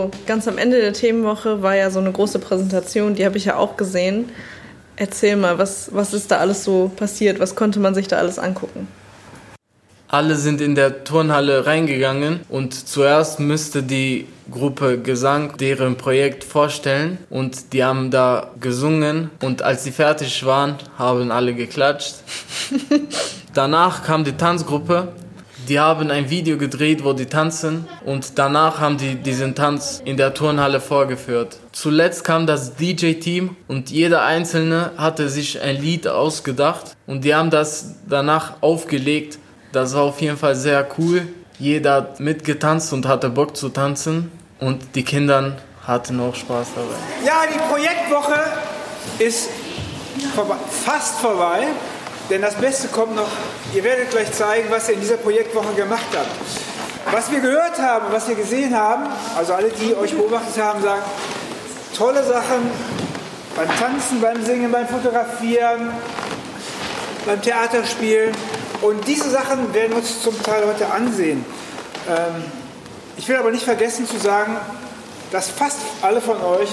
Also 0.08 0.24
ganz 0.26 0.48
am 0.48 0.58
Ende 0.58 0.80
der 0.80 0.94
Themenwoche 0.94 1.62
war 1.62 1.76
ja 1.76 1.90
so 1.90 2.00
eine 2.00 2.12
große 2.12 2.40
Präsentation, 2.40 3.16
die 3.16 3.26
habe 3.26 3.38
ich 3.38 3.46
ja 3.46 3.58
auch 3.58 3.76
gesehen. 3.76 4.30
Erzähl 4.96 5.36
mal, 5.36 5.58
was, 5.58 5.90
was 5.94 6.14
ist 6.14 6.32
da 6.32 6.38
alles 6.38 6.64
so 6.64 6.90
passiert? 6.96 7.40
Was 7.40 7.56
konnte 7.56 7.80
man 7.80 7.94
sich 7.94 8.08
da 8.08 8.18
alles 8.18 8.40
angucken? 8.40 8.88
Alle 10.08 10.38
sind 10.38 10.62
in 10.62 10.76
der 10.76 11.04
Turnhalle 11.04 11.66
reingegangen 11.66 12.40
und 12.48 12.74
zuerst 12.74 13.42
müsste 13.42 13.84
die 13.84 14.28
Gruppe 14.50 14.98
Gesang 14.98 15.58
deren 15.58 15.98
Projekt 15.98 16.46
vorstellen 16.46 17.18
und 17.30 17.74
die 17.74 17.84
haben 17.84 18.10
da 18.10 18.52
gesungen 18.62 19.30
und 19.44 19.62
als 19.62 19.84
sie 19.84 19.92
fertig 19.92 20.46
waren, 20.46 20.76
haben 20.98 21.32
alle 21.32 21.54
geklatscht. 21.54 22.16
Danach 23.54 24.04
kam 24.04 24.24
die 24.24 24.38
Tanzgruppe 24.38 25.10
die 25.68 25.80
haben 25.80 26.10
ein 26.12 26.30
Video 26.30 26.58
gedreht, 26.58 27.04
wo 27.04 27.14
die 27.14 27.26
tanzen 27.26 27.88
und 28.06 28.38
danach 28.40 28.80
haben 28.80 28.98
die 28.98 29.16
diesen 29.16 29.56
Tanz 29.56 30.02
in 30.06 30.18
der 30.18 30.34
Turnhalle 30.34 30.80
vorgeführt. 30.80 31.58
Zuletzt 31.72 32.24
kam 32.24 32.48
das 32.48 32.76
DJ-Team 32.76 33.56
und 33.68 33.90
jeder 33.90 34.24
Einzelne 34.24 34.92
hatte 34.98 35.30
sich 35.30 35.62
ein 35.62 35.82
Lied 35.82 36.08
ausgedacht 36.08 36.96
und 37.06 37.24
die 37.24 37.36
haben 37.36 37.50
das 37.50 37.96
danach 38.08 38.62
aufgelegt. 38.62 39.40
Das 39.74 39.94
war 39.94 40.04
auf 40.04 40.22
jeden 40.22 40.38
Fall 40.38 40.56
sehr 40.56 40.88
cool. 40.98 41.28
Jeder 41.60 41.94
hat 41.96 42.20
mitgetanzt 42.20 42.94
und 42.94 43.08
hatte 43.08 43.30
Bock 43.30 43.58
zu 43.58 43.70
tanzen 43.70 44.32
und 44.60 44.96
die 44.96 45.04
Kinder 45.04 45.58
hatten 45.86 46.20
auch 46.20 46.36
Spaß 46.36 46.68
dabei. 46.76 47.26
Ja, 47.26 47.44
die 47.52 47.60
Projektwoche 47.72 48.40
ist 49.20 49.50
vorbei, 50.34 50.56
fast 50.70 51.20
vorbei. 51.20 51.68
Denn 52.30 52.42
das 52.42 52.56
Beste 52.56 52.90
kommt 52.90 53.16
noch. 53.16 53.30
Ihr 53.74 53.84
werdet 53.84 54.12
gleich 54.12 54.32
zeigen, 54.34 54.70
was 54.70 54.90
ihr 54.90 54.96
in 54.96 55.02
dieser 55.02 55.18
Projektwoche 55.18 55.74
gemacht 55.76 56.08
habt. 56.14 56.30
Was 57.12 57.32
wir 57.32 57.40
gehört 57.40 57.80
haben, 57.80 58.08
was 58.12 58.28
wir 58.28 58.36
gesehen 58.36 58.76
haben, 58.76 59.08
also 59.38 59.54
alle, 59.54 59.70
die 59.70 59.96
euch 59.96 60.14
beobachtet 60.14 60.62
haben, 60.62 60.82
sagen, 60.84 61.02
tolle 61.96 62.22
Sachen 62.24 62.70
beim 63.56 63.70
Tanzen, 63.80 64.20
beim 64.20 64.44
Singen, 64.44 64.72
beim 64.72 64.88
Fotografieren, 64.88 65.94
beim 67.26 67.42
Theaterspielen. 67.42 68.36
Und 68.82 69.08
diese 69.08 69.30
Sachen 69.30 69.74
werden 69.74 69.92
wir 69.92 69.98
uns 69.98 70.22
zum 70.22 70.42
Teil 70.44 70.68
heute 70.68 70.92
ansehen. 70.92 71.46
Ähm, 72.10 72.44
ich 73.16 73.28
will 73.30 73.38
aber 73.38 73.52
nicht 73.52 73.64
vergessen 73.64 74.06
zu 74.06 74.18
sagen, 74.18 74.58
dass 75.32 75.50
fast 75.50 75.80
alle 76.02 76.20
von 76.20 76.42
euch 76.44 76.70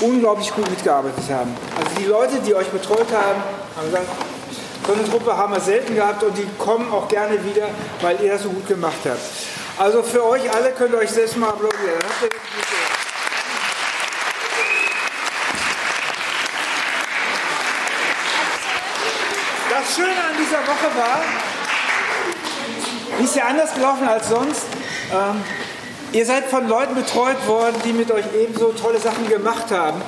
unglaublich 0.00 0.54
gut 0.54 0.68
mitgearbeitet 0.70 1.24
haben. 1.30 1.54
Also 1.76 1.90
die 2.00 2.06
Leute, 2.06 2.40
die 2.46 2.54
euch 2.54 2.68
betreut 2.68 3.06
haben, 3.12 3.42
so 4.86 4.92
eine 4.92 5.04
Truppe 5.08 5.36
haben 5.36 5.52
wir 5.52 5.60
selten 5.60 5.94
gehabt 5.94 6.22
und 6.22 6.36
die 6.36 6.46
kommen 6.58 6.92
auch 6.92 7.08
gerne 7.08 7.44
wieder, 7.44 7.68
weil 8.00 8.20
ihr 8.20 8.32
das 8.32 8.42
so 8.42 8.50
gut 8.50 8.68
gemacht 8.68 8.98
habt. 9.04 9.20
Also 9.78 10.02
für 10.02 10.24
euch 10.24 10.52
alle 10.54 10.70
könnt 10.70 10.92
ihr 10.92 10.98
euch 10.98 11.10
selbst 11.10 11.36
mal 11.36 11.48
applaudieren. 11.48 11.98
Das 19.70 19.96
Schöne 19.96 20.08
an 20.08 20.36
dieser 20.38 20.60
Woche 20.60 20.96
war, 20.96 21.20
die 23.18 23.24
ist 23.24 23.34
ja 23.34 23.44
anders 23.46 23.74
gelaufen 23.74 24.06
als 24.06 24.28
sonst. 24.28 24.62
Ähm, 25.12 25.42
Ihr 26.14 26.24
seid 26.24 26.44
von 26.44 26.68
Leuten 26.68 26.94
betreut 26.94 27.44
worden, 27.48 27.74
die 27.84 27.92
mit 27.92 28.08
euch 28.12 28.24
ebenso 28.40 28.68
tolle 28.68 29.00
Sachen 29.00 29.28
gemacht 29.28 29.72
haben. 29.72 30.00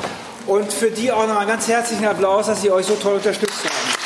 Und 0.47 0.73
für 0.73 0.91
die 0.91 1.11
auch 1.11 1.27
noch 1.27 1.39
einen 1.39 1.49
ganz 1.49 1.67
herzlichen 1.67 2.07
Applaus, 2.07 2.47
dass 2.47 2.63
sie 2.63 2.71
euch 2.71 2.87
so 2.87 2.95
toll 2.95 3.15
unterstützt 3.15 3.65
haben. 3.65 3.97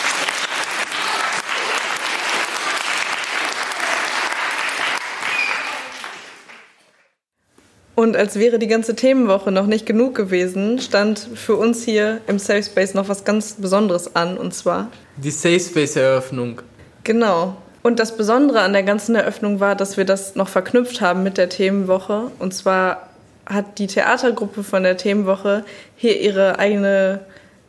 Und 7.95 8.16
als 8.16 8.38
wäre 8.38 8.59
die 8.59 8.66
ganze 8.66 8.97
Themenwoche 8.97 9.51
noch 9.53 9.66
nicht 9.66 9.84
genug 9.84 10.14
gewesen, 10.14 10.78
stand 10.78 11.18
für 11.34 11.57
uns 11.57 11.84
hier 11.84 12.22
im 12.28 12.38
Safe 12.38 12.62
Space 12.62 12.95
noch 12.95 13.11
was 13.11 13.24
ganz 13.24 13.57
Besonderes 13.59 14.16
an, 14.16 14.38
und 14.38 14.55
zwar 14.55 14.88
die 15.18 15.30
Safe 15.30 15.61
Space 15.61 15.97
Eröffnung. 15.97 16.62
Genau. 17.05 17.57
Und 17.82 17.99
das 17.99 18.16
Besondere 18.16 18.61
an 18.62 18.72
der 18.72 18.84
ganzen 18.84 19.14
Eröffnung 19.16 19.61
war, 19.61 19.74
dass 19.74 19.99
wir 19.99 20.07
das 20.07 20.34
noch 20.34 20.49
verknüpft 20.49 21.03
haben 21.03 21.22
mit 21.22 21.36
der 21.36 21.51
Themenwoche. 21.51 22.30
Und 22.38 22.55
zwar 22.55 23.10
hat 23.51 23.78
die 23.78 23.86
Theatergruppe 23.86 24.62
von 24.62 24.82
der 24.82 24.96
Themenwoche 24.96 25.64
hier 25.96 26.20
ihre 26.20 26.59
eigene 26.59 27.20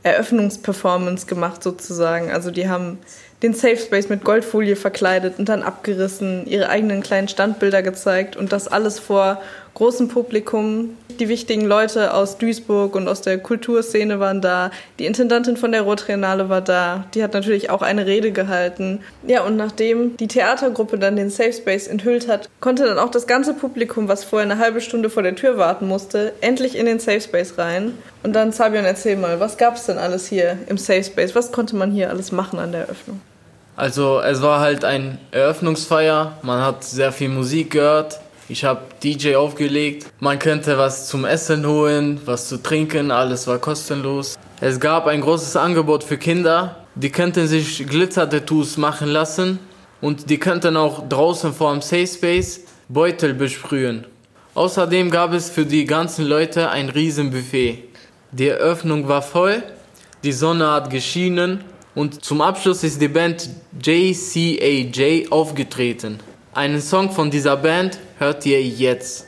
Eröffnungsperformance 0.03 1.27
gemacht 1.27 1.61
sozusagen. 1.61 2.31
Also 2.31 2.51
die 2.51 2.69
haben 2.69 2.99
den 3.41 3.53
Safe 3.53 3.77
Space 3.77 4.09
mit 4.09 4.23
Goldfolie 4.23 4.75
verkleidet 4.75 5.39
und 5.39 5.49
dann 5.49 5.63
abgerissen, 5.63 6.45
ihre 6.45 6.69
eigenen 6.69 7.01
kleinen 7.01 7.27
Standbilder 7.27 7.81
gezeigt 7.81 8.35
und 8.35 8.51
das 8.51 8.67
alles 8.67 8.99
vor 8.99 9.41
großem 9.73 10.07
Publikum. 10.07 10.97
Die 11.19 11.29
wichtigen 11.29 11.65
Leute 11.65 12.13
aus 12.13 12.37
Duisburg 12.37 12.95
und 12.95 13.07
aus 13.07 13.21
der 13.21 13.37
Kulturszene 13.37 14.19
waren 14.19 14.41
da. 14.41 14.71
Die 14.97 15.05
Intendantin 15.05 15.57
von 15.57 15.71
der 15.71 15.83
Rotriennale 15.83 16.49
war 16.49 16.61
da. 16.61 17.05
Die 17.13 17.23
hat 17.23 17.33
natürlich 17.33 17.69
auch 17.69 17.81
eine 17.81 18.05
Rede 18.05 18.31
gehalten. 18.31 19.01
Ja, 19.27 19.43
und 19.43 19.55
nachdem 19.55 20.17
die 20.17 20.27
Theatergruppe 20.27 20.97
dann 20.97 21.15
den 21.15 21.29
Safe 21.29 21.53
Space 21.53 21.87
enthüllt 21.87 22.27
hat, 22.27 22.49
konnte 22.59 22.85
dann 22.85 22.97
auch 22.97 23.11
das 23.11 23.27
ganze 23.27 23.53
Publikum, 23.53 24.07
was 24.07 24.23
vorher 24.23 24.49
eine 24.49 24.61
halbe 24.61 24.81
Stunde 24.81 25.09
vor 25.09 25.23
der 25.23 25.35
Tür 25.35 25.57
warten 25.57 25.87
musste, 25.87 26.33
endlich 26.41 26.75
in 26.75 26.85
den 26.85 26.99
Safe 26.99 27.21
Space 27.21 27.57
rein. 27.57 27.93
Und 28.23 28.33
dann, 28.33 28.51
Sabian, 28.51 28.85
erzähl 28.85 29.15
mal, 29.15 29.39
was 29.39 29.57
gab 29.57 29.75
es 29.75 29.85
denn 29.85 29.97
alles 29.97 30.27
hier 30.27 30.57
im 30.67 30.77
Safe 30.77 31.03
Space? 31.03 31.35
Was 31.35 31.51
konnte 31.51 31.75
man 31.75 31.91
hier 31.91 32.09
alles 32.09 32.31
machen 32.31 32.59
an 32.59 32.71
der 32.71 32.81
Eröffnung? 32.81 33.21
Also 33.75 34.19
es 34.19 34.41
war 34.41 34.59
halt 34.59 34.83
ein 34.83 35.17
Eröffnungsfeier, 35.31 36.37
man 36.41 36.61
hat 36.61 36.83
sehr 36.83 37.11
viel 37.11 37.29
Musik 37.29 37.71
gehört, 37.71 38.19
ich 38.51 38.65
habe 38.65 38.81
DJ 39.01 39.35
aufgelegt, 39.35 40.07
man 40.19 40.37
könnte 40.37 40.77
was 40.77 41.07
zum 41.07 41.23
Essen 41.23 41.65
holen, 41.65 42.19
was 42.25 42.49
zu 42.49 42.61
trinken, 42.61 43.09
alles 43.09 43.47
war 43.47 43.59
kostenlos. 43.59 44.37
Es 44.59 44.77
gab 44.77 45.07
ein 45.07 45.21
großes 45.21 45.55
Angebot 45.55 46.03
für 46.03 46.17
Kinder, 46.17 46.85
die 46.95 47.09
könnten 47.09 47.47
sich 47.47 47.87
Glitzer-Tattoos 47.87 48.75
machen 48.75 49.07
lassen 49.07 49.59
und 50.01 50.29
die 50.29 50.37
könnten 50.37 50.75
auch 50.75 51.07
draußen 51.07 51.53
vor 51.53 51.71
dem 51.71 51.81
Safe 51.81 52.05
Space 52.05 52.61
Beutel 52.89 53.33
besprühen. 53.33 54.05
Außerdem 54.53 55.11
gab 55.11 55.31
es 55.31 55.49
für 55.49 55.65
die 55.65 55.85
ganzen 55.85 56.25
Leute 56.25 56.69
ein 56.69 56.89
Riesenbuffet. 56.89 57.85
Die 58.33 58.49
Eröffnung 58.49 59.07
war 59.07 59.21
voll, 59.21 59.63
die 60.25 60.33
Sonne 60.33 60.69
hat 60.69 60.89
geschienen 60.89 61.63
und 61.95 62.25
zum 62.25 62.41
Abschluss 62.41 62.83
ist 62.83 63.01
die 63.01 63.07
Band 63.07 63.49
JCAJ 63.81 65.27
aufgetreten. 65.29 66.19
Einen 66.53 66.81
Song 66.81 67.09
von 67.11 67.31
dieser 67.31 67.55
Band 67.55 67.97
hört 68.19 68.45
ihr 68.45 68.61
jetzt. 68.61 69.27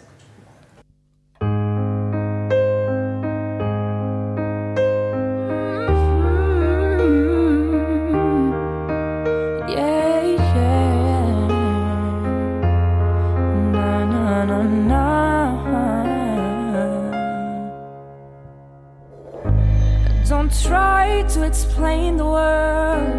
explain 21.54 22.18
the 22.18 22.26
world. 22.26 23.14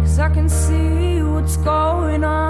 Cause 0.00 0.18
I 0.18 0.28
can 0.30 0.48
see 0.48 1.22
what's 1.22 1.56
going 1.58 2.24
on. 2.24 2.47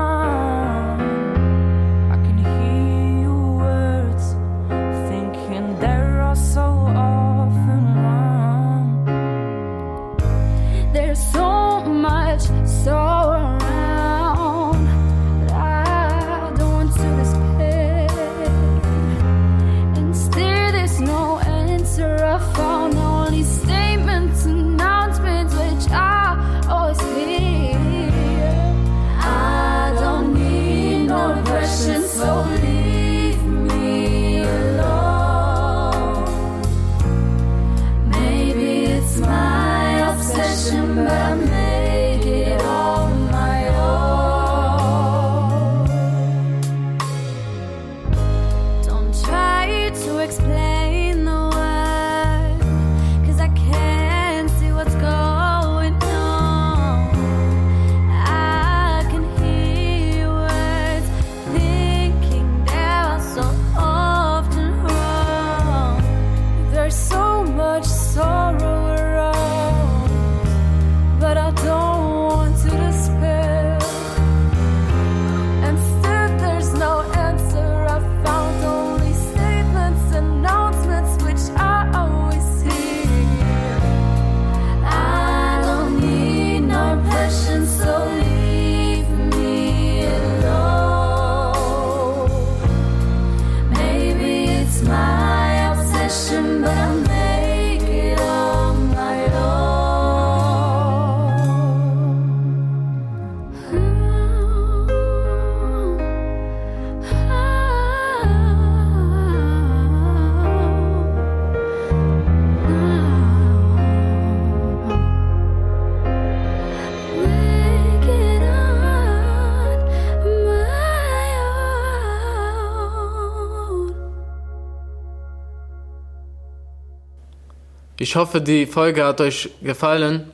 Ich 128.09 128.17
hoffe, 128.17 128.41
die 128.41 128.65
Folge 128.65 129.05
hat 129.05 129.21
euch 129.21 129.51
gefallen. 129.63 130.33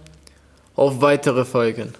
Auf 0.76 1.00
weitere 1.00 1.44
Folgen. 1.44 1.92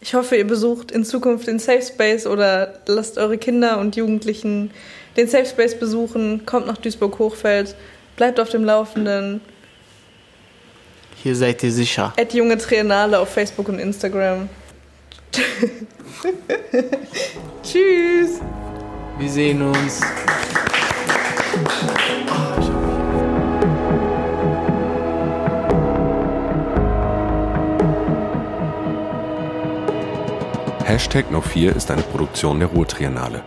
Ich 0.00 0.14
hoffe, 0.14 0.36
ihr 0.36 0.46
besucht 0.46 0.90
in 0.90 1.04
Zukunft 1.04 1.48
den 1.48 1.58
Safe 1.58 1.82
Space 1.82 2.26
oder 2.26 2.80
lasst 2.86 3.18
eure 3.18 3.36
Kinder 3.36 3.78
und 3.78 3.94
Jugendlichen 3.94 4.70
den 5.18 5.28
Safe 5.28 5.44
Space 5.44 5.78
besuchen. 5.78 6.46
Kommt 6.46 6.66
nach 6.66 6.78
Duisburg-Hochfeld, 6.78 7.74
bleibt 8.16 8.40
auf 8.40 8.48
dem 8.48 8.64
Laufenden. 8.64 9.42
Hier 11.22 11.36
seid 11.36 11.62
ihr 11.62 11.72
sicher. 11.72 12.14
At 12.18 12.32
junge 12.32 12.56
Triennale 12.56 13.18
auf 13.18 13.28
Facebook 13.28 13.68
und 13.68 13.80
Instagram. 13.80 14.48
Tschüss. 17.62 18.40
Wir 19.18 19.28
sehen 19.28 19.60
uns. 19.60 20.00
Hashtag 30.92 31.24
No4 31.32 31.74
ist 31.74 31.90
eine 31.90 32.02
Produktion 32.02 32.58
der 32.58 32.68
Ruhrtriennale 32.68 33.42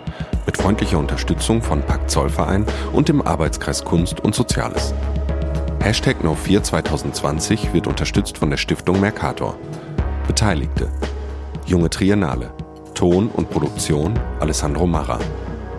mit 0.48 0.58
freundlicher 0.58 0.98
Unterstützung 0.98 1.62
von 1.62 1.84
Pakt 1.84 2.10
Zollverein 2.10 2.66
und 2.92 3.08
dem 3.08 3.22
Arbeitskreis 3.22 3.86
Kunst 3.86 4.20
und 4.22 4.34
Soziales. 4.34 4.96
Hashtag 5.80 6.24
No4 6.24 6.64
2020 6.64 7.72
wird 7.72 7.86
unterstützt 7.86 8.40
von 8.40 8.50
der 8.50 8.58
Stiftung 8.58 9.00
Mercator. 9.00 9.60
Beteiligte 10.26 10.90
Junge 11.68 11.92
Triennale 11.92 12.52
Ton 12.96 13.28
und 13.28 13.52
Produktion 13.52 14.20
Alessandro 14.40 14.88
Marra 14.88 15.20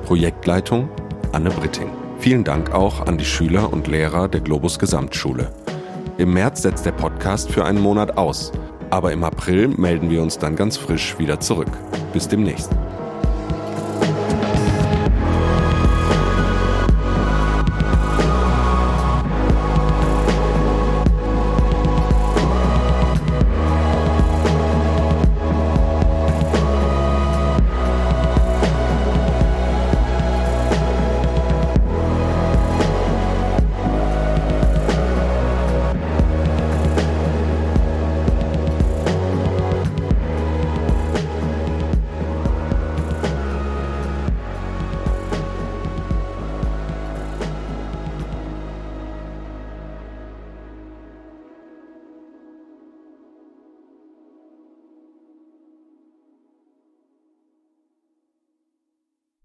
Projektleitung 0.04 0.88
Anne 1.32 1.50
Britting. 1.50 1.90
Vielen 2.20 2.44
Dank 2.44 2.72
auch 2.72 3.08
an 3.08 3.18
die 3.18 3.24
Schüler 3.24 3.72
und 3.72 3.88
Lehrer 3.88 4.28
der 4.28 4.40
Globus 4.40 4.78
Gesamtschule. 4.78 5.50
Im 6.16 6.32
März 6.32 6.62
setzt 6.62 6.86
der 6.86 6.92
Podcast 6.92 7.50
für 7.50 7.64
einen 7.64 7.80
Monat 7.80 8.16
aus, 8.16 8.52
aber 8.90 9.12
im 9.12 9.24
April 9.24 9.68
melden 9.68 10.10
wir 10.10 10.22
uns 10.22 10.38
dann 10.38 10.56
ganz 10.56 10.76
frisch 10.76 11.18
wieder 11.18 11.40
zurück. 11.40 11.70
Bis 12.12 12.28
demnächst. 12.28 12.70